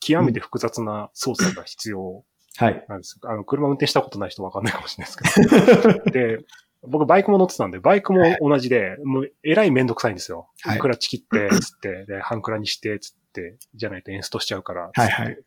[0.00, 2.24] 極めて複雑な操作が必要
[2.56, 2.84] はい。
[2.88, 3.30] なんですよ。
[3.30, 6.04] あの、車運転したことない人わかんないかもしれないですけど。
[6.10, 6.38] で、
[6.82, 10.48] 僕バイクも乗ってたんで、バイクも同じで、もう、えらいめんどくさいんですよ。
[10.62, 15.38] はいクラッチ切って、つって、で、ハンクラにして、つって、じゃないとエンストしちゃうから、はいはい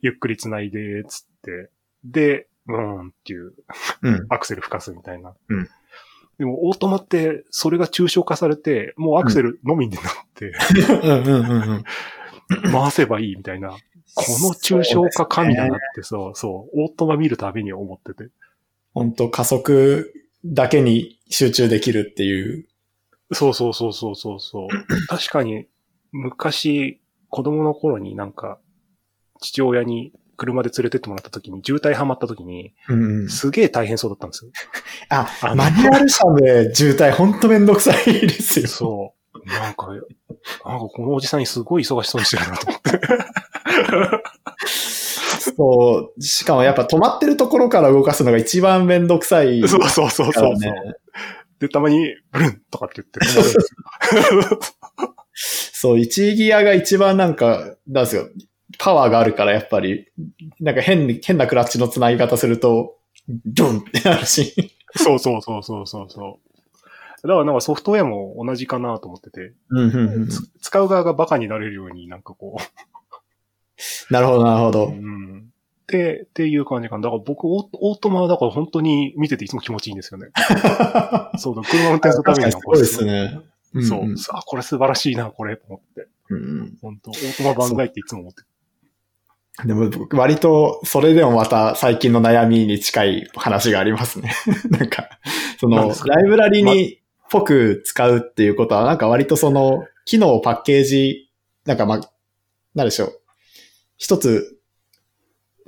[0.00, 1.70] ゆっくり繋いで、つって、
[2.04, 3.54] で、うーんっていう、
[4.02, 4.26] うん。
[4.28, 5.34] アクセル吹かすみたいな。
[5.48, 5.68] うん。
[6.38, 10.02] でも、オートマって、それが抽象化されて、もうアクセルのみになっ
[10.34, 10.52] て。
[12.70, 13.70] 回せばいいみたいな。
[14.14, 18.30] この抽象化神だなって、そう、そう、オートマ見るたびに思ってて。
[18.94, 20.12] 本当加速
[20.44, 22.66] だけに集中できるっていう。
[23.32, 24.68] そうそうそうそうそうそう。
[25.08, 25.66] 確かに、
[26.10, 28.32] 昔、子供の頃になん。
[28.32, 28.58] か、
[29.40, 34.50] 父親に車で連れてってもらった時に、渋滞ハマった時に、うんうん、すげえ大変そうだったんですよ。
[35.10, 38.68] ああのマニュアル車で渋滞ほんとめんどくさいですよ。
[38.68, 39.48] そう。
[39.48, 43.00] なんか、なんかこのおじさんにすごい忙しそうにしてるなと思って。
[45.56, 46.22] そう。
[46.22, 50.54] しかもやっぱ止まってるところから動かすのが一番めんどくさいそうそうそうかそう。
[51.58, 55.14] で、たまに、ブルンとかって言って止まるんですよ。
[55.72, 58.28] そう、1ギアが一番なんか、なんですよ。
[58.82, 60.08] パワーがあるからやっぱり、
[60.58, 62.98] なんか変に、変なクラッチの繋ぎ方すると、
[63.46, 64.74] ドンってなるし。
[64.96, 66.40] そうそうそうそうそうそ
[67.22, 67.28] う。
[67.28, 72.58] だからなんかソフトウェアも同じかなと思ってて、うんうんうんつ使う側がバカになれるようになんかこ
[74.10, 74.86] なるほど、なるほう、うど。
[74.88, 75.44] ん。
[75.86, 77.02] で、っていう感じかな。
[77.02, 80.30] だから僕、オートマはだから本当に見てていつも気持ちいいんですよね。
[81.38, 83.40] そうだ、車運転するためには確かにすごいですね。
[83.86, 86.08] そう、んんあ、これ素晴らしいな、これ、と思って。
[86.30, 88.46] うんうん本当オートマ万歳っていつも思ってる。
[89.64, 94.32] でも僕割とそれでもまた最近の悩みに近い話がありますね。
[94.70, 95.10] なんか、
[95.60, 101.30] そのライブラリにぽく使うっていうことはなんか割とその機能パッケージ、
[101.64, 102.00] なんかまあ、
[102.74, 103.20] なんでしょう。
[103.96, 104.58] 一つ、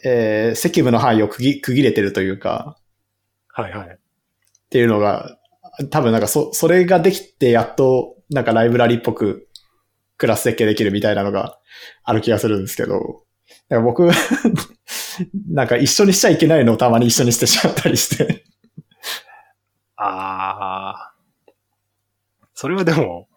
[0.05, 2.77] えー、積部の範囲を区切区切れてるというか、
[3.49, 3.89] はいはい。
[3.89, 3.99] っ
[4.69, 5.39] ていうのが、
[5.91, 9.49] 多分なんかそ、それができてやっとなんかライブラリっぽく
[10.19, 11.59] クラス設計できるみたいなのが
[12.03, 13.23] ある気がするんですけど、
[13.69, 14.11] だから僕、
[15.51, 18.45] なんか一緒にしちゃいけないのをたまに一緒にしてしまったりして。
[19.97, 21.15] ああ。
[22.55, 23.29] それはでも、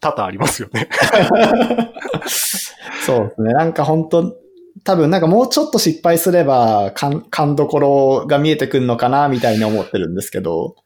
[0.00, 0.88] 多々ありますよね。
[3.06, 3.52] そうですね。
[3.52, 4.36] なんか本当
[4.84, 10.76] 多分なんかもうちょっと失敗すれば、勘、勘どころが見えてくるのかな、みたいに思ってるんですけど。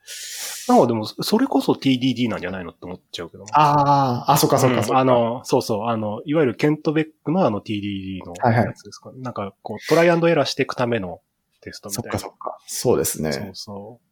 [0.71, 3.51] なんかでも、それこそ TDD なんじゃないのって思っちゃうけどな。
[3.55, 4.95] ああ、あ、そっかそっかそっか。
[4.95, 9.21] うんあの、そうそう、あの、いわゆるケントベックのあの TDD のはいはいやつですかね。
[9.21, 11.21] なんか、こう、トライアンドエラーしていくための
[11.61, 12.19] テストみたいな。
[12.19, 12.59] そっかそっか。
[12.67, 13.33] そうですね。
[13.33, 14.11] そうそう。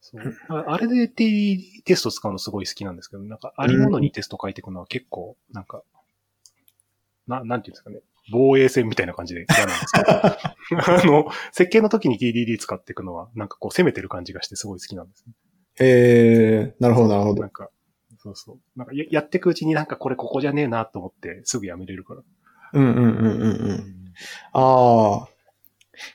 [0.00, 5.82] そうああれで TDD テスト使うのすごい好きなんですけど、なんか、ありものにテスト書いていくのは結構、なんか、
[7.26, 8.00] な、なんていうんですかね。
[8.32, 10.10] 防衛戦みたいな感じで嫌なんですけど。
[11.02, 15.32] あの、設計の時に TDD 使っていくのは、なんかこう攻めてる感じがしてすごい好きなんですね。
[15.80, 17.50] へえ、なるほどなるほどなん。
[17.50, 17.68] か、
[18.18, 18.58] そうそう。
[18.76, 22.22] なんかややっていくうちになんかこれここじゃねえなと思ってすぐやめれるから。
[22.72, 23.94] うんうんうんうんうん。
[24.52, 25.28] ああ。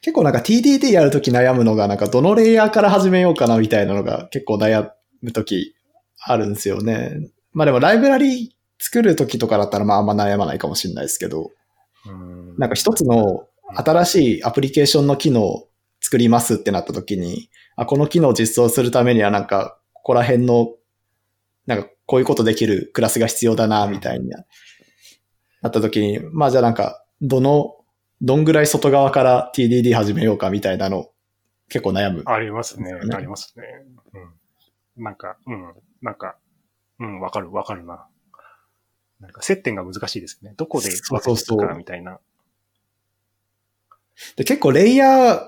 [0.02, 4.92] 結構なんか TDD やるとき悩むのが、なんかどのレイヤーから始めようかなみたいなのが結構悩
[5.22, 5.76] むとき
[6.22, 7.18] あるんですよね。
[7.54, 11.50] まあでもライブラリ作るときとかだったらまああんま悩まないかもしれないですけど、うん
[12.58, 15.70] なんか一つの新しいアプリケーションの機能を
[16.02, 20.74] 作りますってなったときに、あ、この機能を実装するためにはなんか、ここら辺の、
[21.66, 27.76] なんかこういうことできるクラスが必要だな、みたいになったときに、まあじゃあなんか、どの、
[28.22, 31.10] どんぐらい外側から TDD 始めようかみたいなの、
[31.70, 32.24] 結構悩む。
[32.26, 32.82] あります。
[32.82, 33.64] ねありますね。
[34.98, 35.04] うん。
[35.04, 35.74] なんか、うん。
[36.02, 36.38] なんか、
[37.00, 38.08] うん、わかる、わかるな。
[39.20, 40.54] なんか接点が難しいですね。
[40.58, 42.20] どこで分けていくかみたいな。
[44.36, 45.40] で結構レイヤー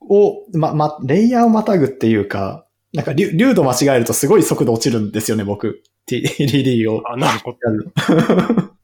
[0.00, 5.82] を、ま、ま、レイヤーをまたぐっていうか、なんか流流度間違えるとすごい速度落ちるんですよね、僕。
[6.06, 7.02] TDD を。
[7.10, 7.58] あ、なるほど。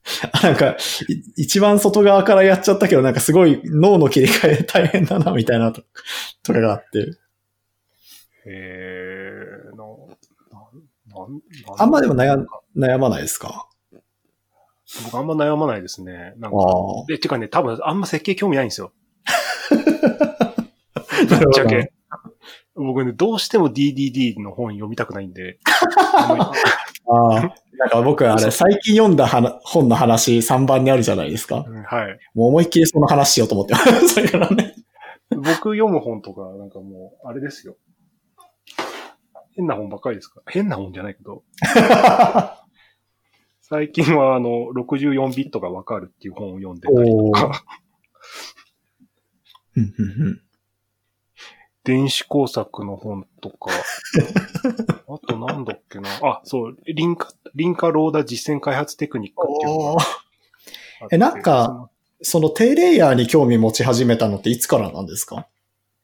[0.42, 0.76] なんか、
[1.08, 5.82] い一番外側からやっちゃったけど、なんかすごい脳の切り替え大変だな、みたいなと
[6.42, 7.12] とかがあって。
[8.46, 10.08] えー、の、
[10.50, 11.42] なん、なん、
[11.78, 12.44] あんまでも悩
[12.76, 13.68] 悩まないですか？
[15.04, 16.34] 僕あんま悩まないですね。
[16.38, 18.92] なんか、あで、てかね、多分あんま設計興味ないんですよ。
[19.70, 21.92] ぶっちゃけ。
[22.74, 25.58] 僕ね、どうしても DDD の本読みたくないんで。
[26.16, 26.52] あ
[27.08, 27.54] ああ。
[27.76, 31.64] なんか僕、あれ、最近読んだ話本の話3番にあるじゃないですか。
[31.66, 32.18] りうんはい。
[32.34, 34.08] もう思いっきりその話しようと思ってます。
[34.08, 34.74] それからね。
[35.30, 37.76] 僕読む本とか、なんかもう、あれですよ。
[39.56, 40.42] 変な本ばっかりですか？
[40.48, 41.42] 変な本じゃないけど、
[43.70, 47.62] 最近はあの、64ビットがわかるっていう本を読んでたりとか、
[49.76, 50.42] うんうんうん。
[51.84, 53.70] 電子工作の本とか、
[55.08, 56.08] あとなんだっけな。
[56.20, 59.76] あ、そう、リンカ、リンカローダ実践開発テクニックっていう
[61.12, 61.88] えなんか、
[62.22, 65.46] その低レイヤーに興味持ち始めたのっていつからなんですか？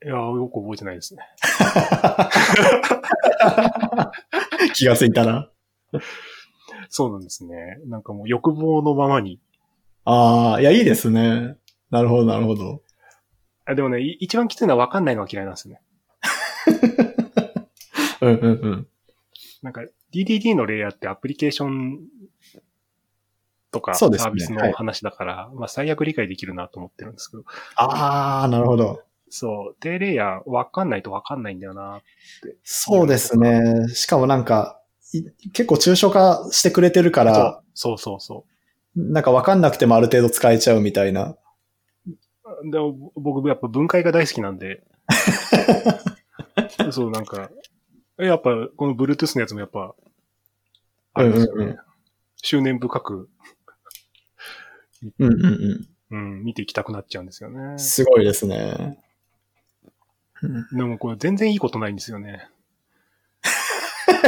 [0.04, 1.22] いや、よく覚えてないですね。
[4.74, 5.50] 気がついたら。
[6.88, 7.78] そうなんですね。
[7.86, 9.40] なんかもう欲望のままに。
[10.04, 11.56] ああ、いや、いいですね。
[11.90, 12.82] なるほど、なるほど。
[13.64, 15.80] あでもね、い一番きついのは分かんないのが嫌いなんですよね。
[18.20, 18.88] うんうんうん。
[19.62, 19.82] なんか
[20.12, 22.00] DDD のレイヤーってアプリケーション
[23.72, 29.02] とかサービスの話だから、まあ最悪理解できるなと思ってるんですけど、ああ、なるほど。
[29.28, 32.56] そう、低レイヤー分かんないと分かんないんだよなって。
[32.62, 33.88] そうですね。
[33.88, 34.85] しかもなんか、い
[35.52, 38.44] 結構抽象化してくれてるから、そうそうそ
[38.94, 41.36] なんかわかんなくてもある程度使えちゃうみたいな。
[42.06, 42.70] う。
[42.70, 44.82] でも僕やっぱ分解が大好きなんで、
[46.90, 47.50] そうなんか、
[48.18, 49.94] やっぱこの Bluetooth のやつもやっぱ、
[51.14, 51.52] あれですよね。
[51.52, 51.78] うんうんうん
[52.42, 53.28] 執念深く、
[55.18, 57.78] うんうんううん、見ていきたくなっちゃうんですよねん。。
[57.78, 58.98] すごいですね。
[60.42, 62.48] うんでもこれ全然いいことないんですよね。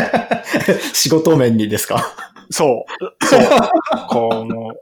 [0.94, 2.04] 仕事面にですか？
[2.50, 2.86] そ
[3.20, 3.26] う。
[3.26, 3.40] そう。
[4.08, 4.74] この、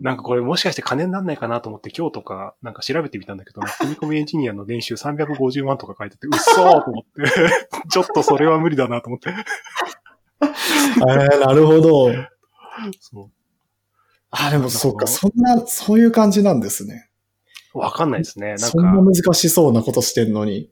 [0.00, 7.30] なんかこれもしかして金になんないかなと思って今日とかなんか調べてみたんだけど、組み込みエンジニアの年収350万とか書いてて、うっそーと思って、
[7.90, 9.30] ちょっとそれは無理だなと思って。
[10.42, 12.12] えー、なるほど。
[13.00, 13.30] そ
[14.30, 17.10] あ、でもそっか、そんな、そういう感じなんですね。
[17.74, 17.78] う。
[17.80, 18.48] わかんないですね。
[18.50, 20.70] なんそんなか、難しそうなことしてんのに。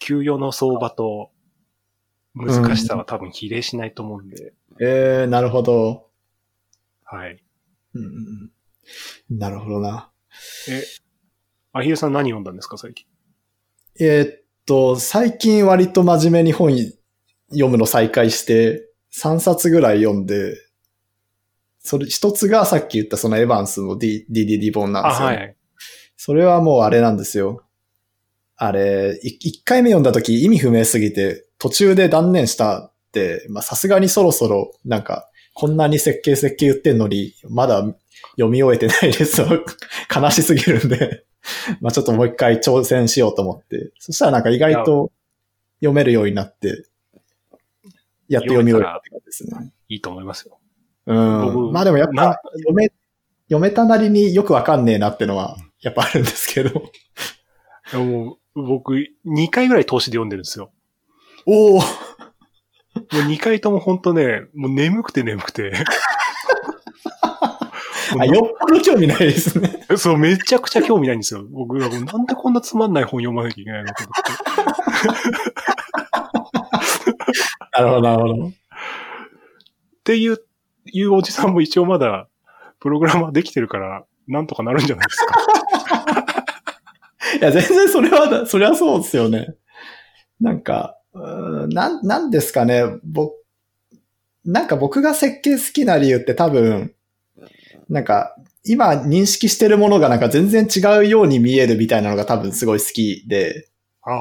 [0.00, 1.30] 給与の相場と
[2.34, 6.08] 難しさは多分比例しないと思うんで、えー、なるほど。
[7.04, 7.42] はい。
[7.94, 8.50] うんうん
[9.30, 10.10] うん、なるほどな。
[10.68, 10.82] え、
[11.72, 13.06] アヒルさん何読んだんですか、最近？
[14.00, 16.76] えーっと、最近割と真面目に本
[17.50, 20.56] 読むの再開して、3冊ぐらい読んで、
[21.78, 25.56] それ一つがさっき言ったそのエヴァンスの DDD 本なんですよ、あ、はい。
[26.16, 27.62] それはもうあれなんですよ。
[28.56, 37.82] あれ、い一回目読んだ時意味不明すぎて、途中で断念したって、まあさすがにそろそろ、なんか、こんなに設計設計言ってんのに、まだ
[38.32, 39.46] 読み終えてないですよ。
[40.14, 41.24] 悲しすぎるんで、
[41.80, 43.92] まあちょっともう一回挑戦しようと思って。
[43.98, 45.10] そしたらなんか意外と
[45.78, 46.84] 読めるようになって、
[48.28, 49.72] やって読み終えたって感じですね。
[49.88, 50.58] いいと思いますよ。
[51.06, 51.54] うん。
[51.54, 52.92] 僕まあでもやっぱ読め、
[53.48, 56.90] 読めたなりによくわかんねえなってのは、やっぱあるんですけど。
[57.90, 60.70] でも僕、2回ぐらい投資で読んでるんですよ。
[61.46, 61.82] おおも
[63.12, 65.72] う2回とも本当ね、もう眠くて眠くて。
[68.18, 69.84] あ、よっぽど興味ないですね。
[69.96, 71.44] そう、めちゃくちゃ興味ないんですよ。
[71.50, 75.64] 僕、なんでこんなつまんない本読まなきゃいけないのと思って。
[77.72, 78.46] なるほど、なるほど。
[78.48, 78.52] っ
[80.04, 80.38] ていう、
[80.92, 82.28] いうおじさんも一応まだ、
[82.78, 85.34] プログラマーできてるから、なんとかなるんじゃないですか。
[87.40, 89.56] いや、全然それは、それはそうですよね。
[90.40, 93.34] なんか、なん、なんですかね、僕、
[94.44, 96.92] なんか僕が設計好きな理由って多分、
[97.88, 98.36] なんか、
[98.66, 103.68] 今認識してるものがなんか全然違うように見えるみたいなのが多分すごい好きで、
[104.02, 104.14] ああ、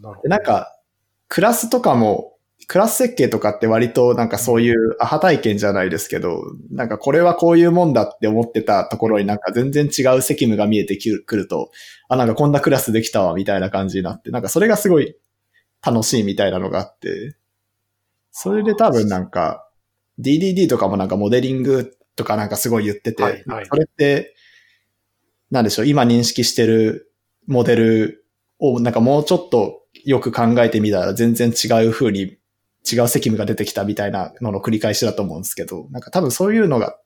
[0.00, 0.22] なるほど。
[0.22, 0.74] でなんか、
[1.28, 2.34] クラスとかも、
[2.66, 11.70] クラス設計とかって割となんかそういうアハ体験じゃないですけど、なんかこれはこういうもんだって思ってたところになんか全然違う責務が見えてくると、
[12.08, 15.16] あ、なんかこんなクラスできたわみたいな感じになって、なんかそれがすごい
[15.84, 17.36] 楽しいみたいなのがあって、
[18.30, 19.68] それで多分なんか
[20.20, 24.34] DDD とかもなんかモデリングとかなんかすごい言ってて、はいはいそれって、
[25.50, 27.12] なんでしょう、今認識してる
[27.46, 28.26] モデル
[28.58, 32.38] をなんかもうちょっとよく考えてみたら全然違う風に
[32.90, 36.98] 違う責務が出てきたみたいなのの繰り返しだと思うんですけど、なんか多分そういうのが、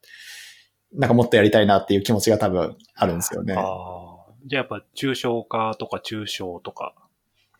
[0.92, 3.54] なんかもっとやりたいなっていう気持ちが多分あるんですよね。
[3.54, 4.32] ああ。
[4.46, 6.94] じゃあやっぱ抽象化とか抽象とか。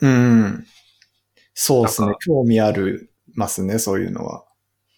[0.00, 0.66] うん。
[1.54, 2.14] そうですね。
[2.24, 4.44] 興味あるますね、そういうのは。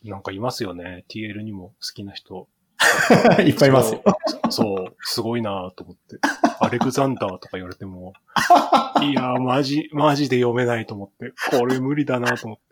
[0.05, 1.05] なんかいますよね。
[1.09, 2.49] TL にも好きな人。
[3.47, 4.03] いっぱいいますよ。
[4.51, 4.97] そう。
[5.01, 6.19] すごいなと思って。
[6.61, 8.13] アレクザンダーとか言われても、
[9.03, 11.33] いやー、マジ、マジで読めないと思って。
[11.51, 12.65] これ無理だなと思って。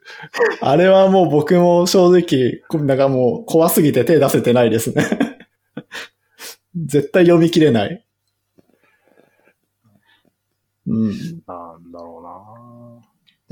[0.60, 5.04] あれはもう僕も正直、こなんかもう怖すぎて手出せてないですね。
[6.76, 8.04] 絶対読み切れない。
[10.86, 11.10] うん。
[11.46, 12.21] なんだろ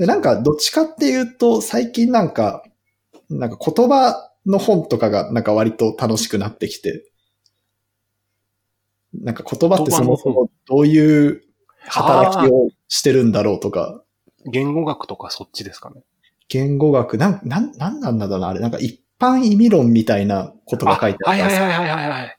[0.01, 2.63] で、なんか、どっちかっていうと、最近なんか、
[3.29, 7.05] なんか言葉の本とかがなんか割と楽しくなってきて、
[9.13, 11.43] なんか言葉ってそもそもどういう
[11.81, 14.01] 働きをしてるんだろうとか。
[14.51, 16.01] 言語学とかそっちですかね。
[16.47, 22.37] 言語学、なん、なん、なんなんだろうな、あれ、なんか一般意味論みたいなことが書いてあはいったんですよはいはいはいはいはい。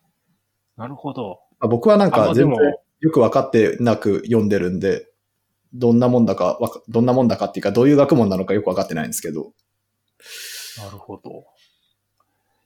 [0.78, 1.38] なるほど。
[1.60, 2.56] あ僕はなんか全然
[2.98, 5.11] よく分かってなく読んでるんで、
[5.74, 9.52] どんなもんだかわか、どんなもんだかっていうか、どういう学問なのかよく分かってないんですけど。
[10.78, 11.46] なるほど。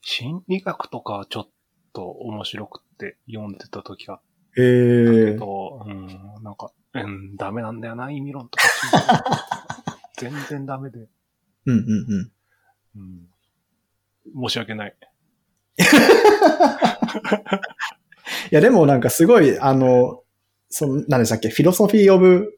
[0.03, 1.49] 心理学とかはちょっ
[1.93, 4.63] と面白くって読んでた時があったけ
[5.35, 6.07] ど、うん、
[6.43, 8.65] なんか、うん、ダメなんだよな、意味論とか。
[10.19, 11.01] 全然ダメで。
[11.01, 11.09] うん
[11.67, 12.31] うん
[12.95, 13.01] うん。
[14.35, 14.49] うん。
[14.49, 14.97] 申し訳ない。
[18.51, 20.23] いや、でもなんかすごい、あの、
[20.69, 22.56] その、何でしたっけフィロソフィーオブ、あ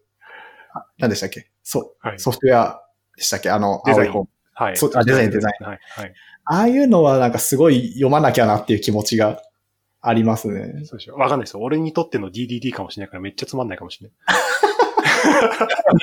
[0.98, 1.50] 何でしたっけ？
[1.62, 2.18] そはい。
[2.18, 2.82] ソフトウェア
[3.16, 3.50] でしたっけ？
[3.50, 4.28] あの、デザイン青い本。
[4.54, 4.76] はい。
[4.76, 5.78] そうあデザインデザインはい。
[5.96, 6.14] はい。
[6.44, 9.42] ああいうのはなんかすごい読まなきゃなっていう気持ちが
[10.00, 10.84] ありますね。
[10.84, 11.14] そうでしょ。
[11.14, 11.60] わかんないですよ。
[11.62, 14.16] 俺にとっての DDD かもしれないからめっちゃつまんないかもしれない。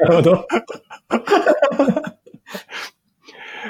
[0.01, 0.47] なるほど。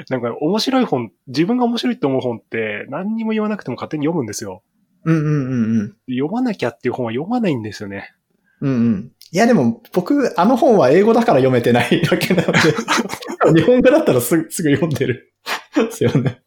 [0.09, 4.61] なんか面白い本、自分が面白いって思う本って何にも言わなくても勝手に読むんですよ。
[5.05, 5.95] うんうんうんうん。
[6.13, 8.13] 読まなきゃっていう本は読まないんですよね。
[8.59, 9.11] うんうん。
[9.31, 12.59] いやでも僕、あの本は英語だから読めてないわけなので、
[13.59, 15.33] 日本語だったらすぐすぐ読んでる。
[15.75, 16.41] ですよね。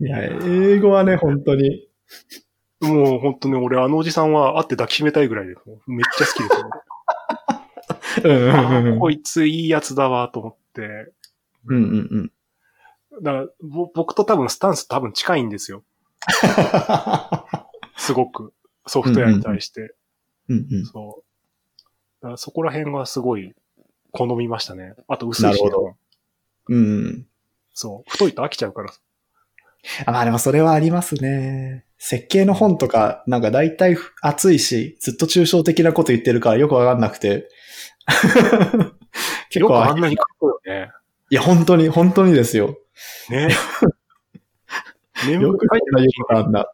[0.00, 1.88] いや、英語はね、本当に。
[2.80, 5.60] もう本当に俺あのおじさんは会って抱きしめたいぐらいです。
[5.86, 6.70] めっちゃ好きですよ。
[8.24, 11.12] うんうんあうんーこいついいやつだわと思って。
[11.68, 12.32] うんうん
[13.12, 13.22] うん。
[13.22, 15.84] だからぼ僕と多分スタンス多分近いんですよ。
[17.96, 18.52] すごく。
[18.86, 19.94] ソフトウェアに対して。
[20.48, 20.86] うんうん。
[20.86, 21.82] そう。
[22.20, 23.54] だからそこら辺はすごい
[24.12, 24.94] 好みましたね。
[25.08, 25.96] あと薄いし、なるほど
[26.68, 27.26] うんうん。
[27.72, 28.10] そう。
[28.10, 28.92] 太いと飽きちゃうから。
[30.06, 31.84] あまあでもそれはありますね。
[31.98, 37.48] 設計の本とか、なんか大体熱いし、ずっと抽象的なこと言ってるからよくわかんなくて。
[39.50, 40.90] 結構あんなに書くよね。
[41.30, 42.78] いや、本当に、本当にですよ。
[43.30, 43.48] ね。
[45.24, 46.72] 年 よく書いてな言うことあんだ。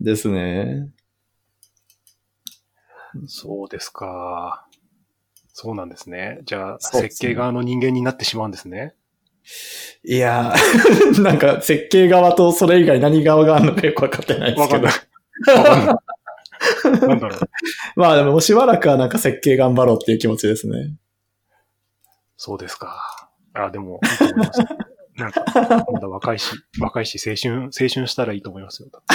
[0.00, 0.90] ですね。
[3.26, 4.66] そうですか。
[5.52, 6.40] そうなんですね。
[6.44, 8.94] じゃあ、ね設計側の人間になってしまうんですね。
[10.04, 15.92] いやー なんか設計側とそれ以外何側があるのかよくわかってないですけどわかんな。
[15.92, 17.08] い。
[17.08, 17.40] なんだろう。
[17.96, 20.94] まあでももうしばらくはなんか設計頑張ろうっていう気持ちですね。
[22.36, 23.30] そうですか。
[23.52, 24.60] あ、でも、いいと思います。
[25.20, 25.44] なんか、
[25.92, 28.88] まだ若いし、若いし、青春、青春したらいいと思いますよ。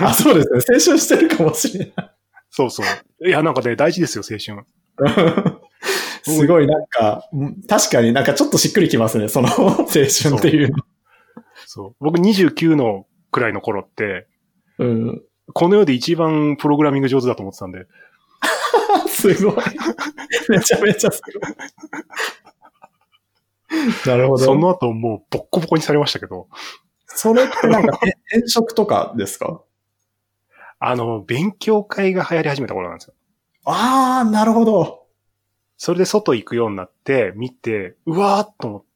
[0.00, 0.76] あ、そうですね。
[0.76, 2.10] 青春してるかもしれない。
[2.50, 3.28] そうそう。
[3.28, 4.64] いや、なんかね、大事ですよ、青春。
[6.22, 7.28] すごいなんか、
[7.68, 9.28] 確かになんかちょっとしっくりきますね。
[9.28, 10.84] その青春っていうの。
[11.66, 11.96] そう。
[12.00, 14.26] 僕29のくらいの頃って、
[14.78, 15.22] うん。
[15.52, 17.86] この世で一番プログラミング上手だと思ってたんで、
[19.08, 19.54] すごい。
[20.48, 21.52] めちゃめちゃすごい。
[24.06, 24.44] なるほど。
[24.44, 26.48] その後もうボッコボコにされましたけど、
[27.06, 29.62] それってなんか え転職とかですか？
[30.78, 33.14] あの、勉強会が流行り始めた頃なんですよ。
[33.64, 35.06] ああ、なるほど。
[35.76, 38.86] それで外行くようになって、見て、うわーっと思って、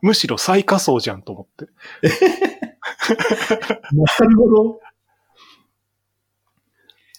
[0.00, 1.66] むむしろ最下層じゃんと思って。
[3.92, 4.80] なるほど。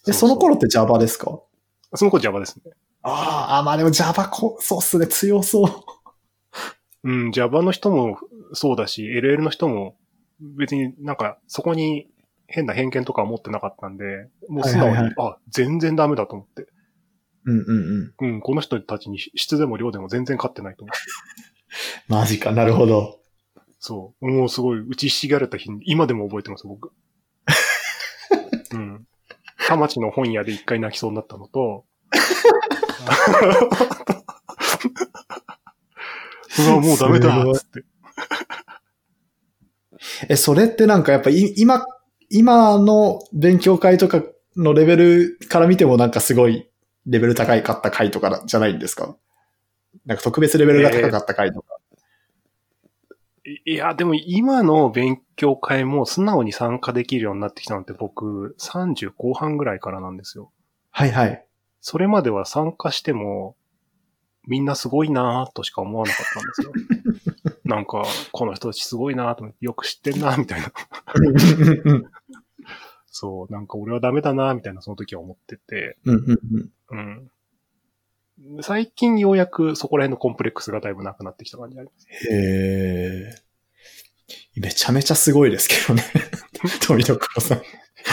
[0.08, 1.40] え、その頃って Java ですか？
[1.96, 2.72] その子 Java ですね。
[3.04, 5.70] あーあ、まあでも Java こ、そうっすね、強そう。
[7.04, 8.20] うん、Java の人も
[8.54, 9.96] そうだし、LL の人も
[10.40, 12.08] 別になんかそこに
[12.48, 16.68] 変な偏見とかは持ってなかったんで、もう素直に、はいはいあ、全然ダメだと思って。
[17.46, 18.34] うんうんうん。
[18.34, 21.00] うん、この人たちに質でも量でも全然勝ってないと思って。
[22.08, 23.20] マジか、なるほど。
[23.80, 24.28] そう。
[24.28, 26.92] もうすごい打ちひしがれた日に、今でも覚えてます、僕。
[28.74, 29.08] うん。
[29.68, 31.86] 田町の本屋で一回泣きそうになったのと、
[36.58, 37.84] うわ、もうダメだつって。
[40.30, 41.86] え、それってなんかやっぱい今、
[42.30, 44.24] 今の勉強会とか
[44.56, 46.70] のレベルから見てもなんかすごい
[47.06, 49.16] レベル高いかった回とかじゃないんですか？
[50.06, 51.76] なんか特別レベルが高かった回とか。
[53.46, 60.52] いいや、でも今の勉強会も素直に参加できるようになってきたのって僕30後半ぐらいからなんですよ。
[60.92, 61.46] はいはい。
[61.82, 63.56] それまでは参加しても、
[64.50, 67.56] みんなすごいなぁとしか思わなかったんですよ。
[67.64, 70.72] なんか、この人たちすごいなぁとよく知ってんなぁみたいな。
[73.06, 77.32] そう、なんか俺はダメだなぁみたいなその時は思ってて、うん。
[78.62, 82.08] 最近ようやくそこら辺のコンプレックスがだいぶなくなってきた感じあります。
[82.10, 83.50] へえ。
[84.56, 86.04] めちゃめちゃすごいですけどね。
[86.82, 87.60] 富所さん。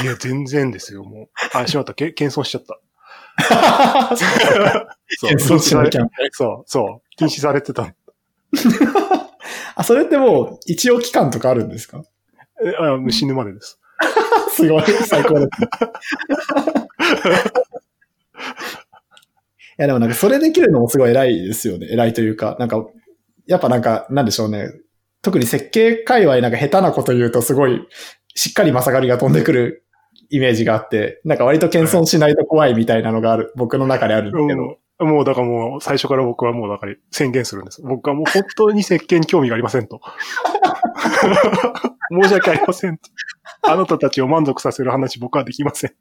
[0.02, 1.28] いや、全然ですよ、もう。
[1.54, 2.80] あ、しまった、け謙遜しちゃった。
[5.18, 5.38] そう。
[6.32, 7.02] そう、そう。
[7.16, 7.94] 禁止されてた。
[9.76, 12.02] あ、それってもう一応期間とかあるんですか？
[12.64, 13.78] えあ死ぬまでです。
[14.52, 15.50] すごい、最高です。
[19.78, 21.86] いやでもなんかそれできるのもすごい偉いですよね。
[21.90, 22.86] 偉いというか、なんか、
[23.46, 24.70] やっぱなんか、なんでしょうね。
[25.22, 27.86] 特に設計界隈なんか下手なこと言うとすごい、
[28.34, 29.84] しっかりまさがりが飛んでくる
[30.30, 34.62] イメージがあって、なんか割と謙遜しないと怖いみたいなのがある、僕の中であるんですけど。
[34.62, 37.82] もう、もうだからもう最初から僕はもうだから宣言するんです。
[37.82, 40.00] 僕はもう本当に設計に興味がありませんと。
[42.10, 43.10] 申し訳ありませんと。
[43.62, 45.92] あなたたちを満足させる話僕はできません。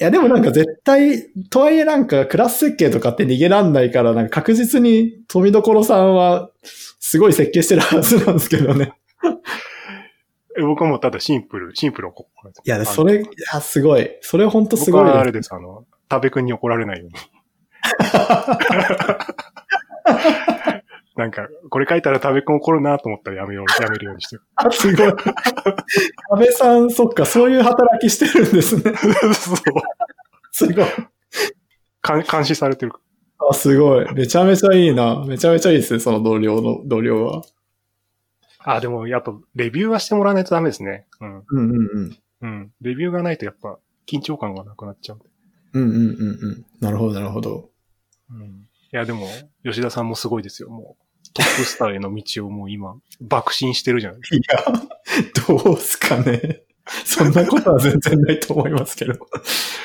[0.00, 8.94] いや、でもなんか絶対、とはいえなんかクラス設計とかって逃げらんないから、なんか確実に富所さんはすごい設計してるはずなんですけどね。
[10.58, 14.10] え僕はもうただシンプル、シンプルをここいや、それ、いや、すごい。
[14.20, 15.04] それほんとすごい。
[15.04, 17.14] 僕はあれです、あの、食べくんに怒られないように。
[21.16, 24.42] なんか、これ書いたら食べくん怒るなと思ったらやめよう、やめるようにしてる。
[24.56, 25.06] あすごい。
[25.08, 25.16] 安
[26.38, 28.82] 倍さん、そっか、そういう働きしてるんですね。
[29.34, 29.56] そう。
[30.52, 30.86] すごい。
[32.06, 32.92] 監監視されてる。
[33.38, 34.14] あ、すごい。
[34.14, 35.24] めちゃめちゃいいな。
[35.26, 37.42] めちゃめちゃいいですね、その同僚の、同僚は。
[38.64, 41.06] あ、でも、やっぱ、レビューはしてもらわないとダメですね。
[41.20, 41.38] うん。
[41.38, 42.18] うんうんうん。
[42.42, 42.72] うん。
[42.80, 45.20] レビューがないとやっぱ、緊張感がなくなっちゃう。
[45.74, 46.66] うんうんうんうん。
[46.80, 47.70] なるほど、なるほど。
[48.30, 48.46] うん。
[48.46, 49.26] いや、でも、
[49.64, 50.70] 吉田さんもすごいですよ。
[50.70, 54.70] もう、トップスターへの道をもう今、爆心してるじゃないですか。
[54.72, 56.62] いや、どうすかね。
[57.04, 59.14] そんなことは全然ないと思いますけど。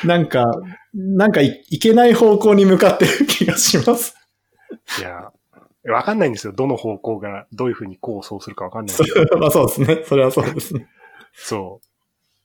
[0.03, 0.45] なんか、
[0.93, 4.15] なんかいいけない方向に向かってる気がします。
[4.99, 5.31] いや、
[5.91, 6.53] わかんないんですよ。
[6.53, 9.37] どの方向がどういうふうに構想するかわかんないんそですけど。
[9.37, 10.03] まあそうですね。
[10.05, 10.87] それはそうですね。
[11.33, 11.81] そ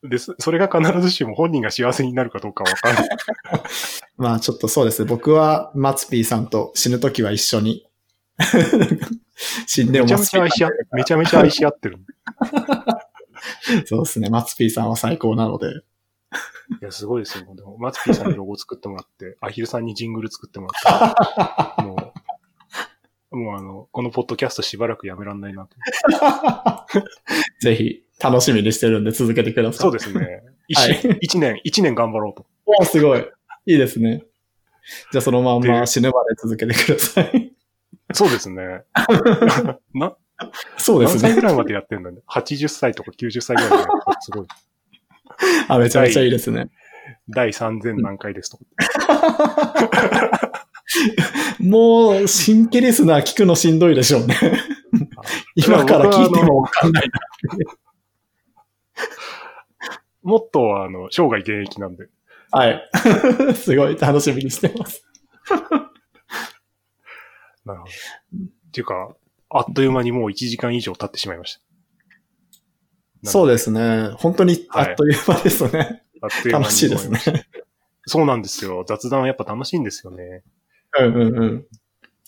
[0.02, 0.08] う。
[0.08, 3.08] で、そそれが必ずしも本人が幸せになるかどうかわかんない。
[4.16, 5.08] まあちょっとそうですね。
[5.08, 7.86] 僕はマツピーさんと死ぬときは一緒に
[9.66, 11.98] 死んでもめちゃめちゃ愛し合っめちゃめちゃ愛し合ってる。
[13.86, 14.30] そうですね。
[14.30, 15.66] マツピーさんは最高なので。
[16.80, 17.54] いや、すごいですよ。
[17.54, 22.12] でも、マツピーさんにロゴ作ってもらって、アヒルさんにジングル作ってもらって、もう、
[23.32, 25.76] もうあの、このポッドキャストしばらくやめらんないなと。
[27.60, 29.78] ぜひ、楽しみにしてるんで続けてください。
[29.78, 30.42] そうですね。
[30.68, 32.46] 一 はい年、一年、一年頑張ろうと。
[32.66, 33.26] おすごい。
[33.66, 34.24] いいですね。
[35.12, 37.52] じゃあそのまんまで死ぬまで続けてください。
[38.12, 38.82] そうですね。
[39.94, 40.16] な、
[40.76, 41.22] そうですね。
[41.22, 42.18] 何歳ぐらいまでやってんだね。
[42.28, 44.46] 80歳とか90歳ぐらいまでやってるすごい。
[45.68, 46.70] あ、めちゃめちゃいいですね。
[47.28, 48.64] 第3000何回ですとか。
[51.60, 54.36] もう、新規リスナー聞くのしんどいでしょうね。
[55.54, 57.20] 今から聞いてもわかんないな。
[60.22, 62.06] もっと、あの、生涯現役なんで。
[62.50, 62.90] はい。
[63.56, 65.04] すごい楽しみにしてます。
[67.64, 67.84] なるほど。
[67.84, 67.88] っ
[68.72, 69.14] ていうか、
[69.50, 71.60] あっという間にもう1時間以上経ってしまいまし
[73.22, 73.30] た。
[73.30, 74.08] そうですね。
[74.16, 76.02] 本当にあっという間ですね。
[76.20, 77.20] あっという間に楽しいですね。
[78.06, 78.84] そうなんですよ。
[78.86, 80.42] 雑談はやっぱ楽しいんですよね。
[81.00, 81.66] うんうんうん。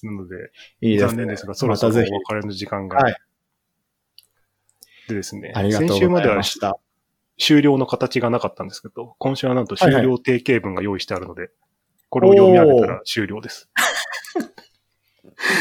[0.02, 0.50] なので、
[0.80, 1.08] いいですね。
[1.08, 1.96] 残念ですが、そろそろお。
[1.96, 2.98] 別れの時間が。
[2.98, 3.16] はい
[5.08, 6.42] でですね、先週までは。
[7.36, 11.50] 終了の形がなかったんですけど、今週はなんと終了定型文が用意してあるので、
[12.08, 13.68] これを読み上げたら終了です。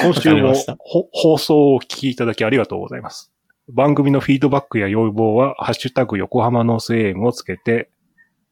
[0.04, 0.54] 今週も
[1.12, 3.32] 放送をお聞きいただきありがとうございます。
[3.70, 7.90] 番組のフィードバックや要望は、ハッシュタグ横浜ノース AM をつけて、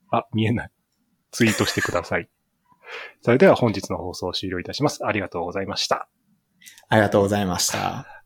[0.09, 0.69] あ、見えない。
[1.31, 2.29] ツイートしてください。
[3.21, 5.05] それでは本日の放送を終了いたします。
[5.05, 6.07] ありがとうございました。
[6.89, 8.20] ありがとうございました。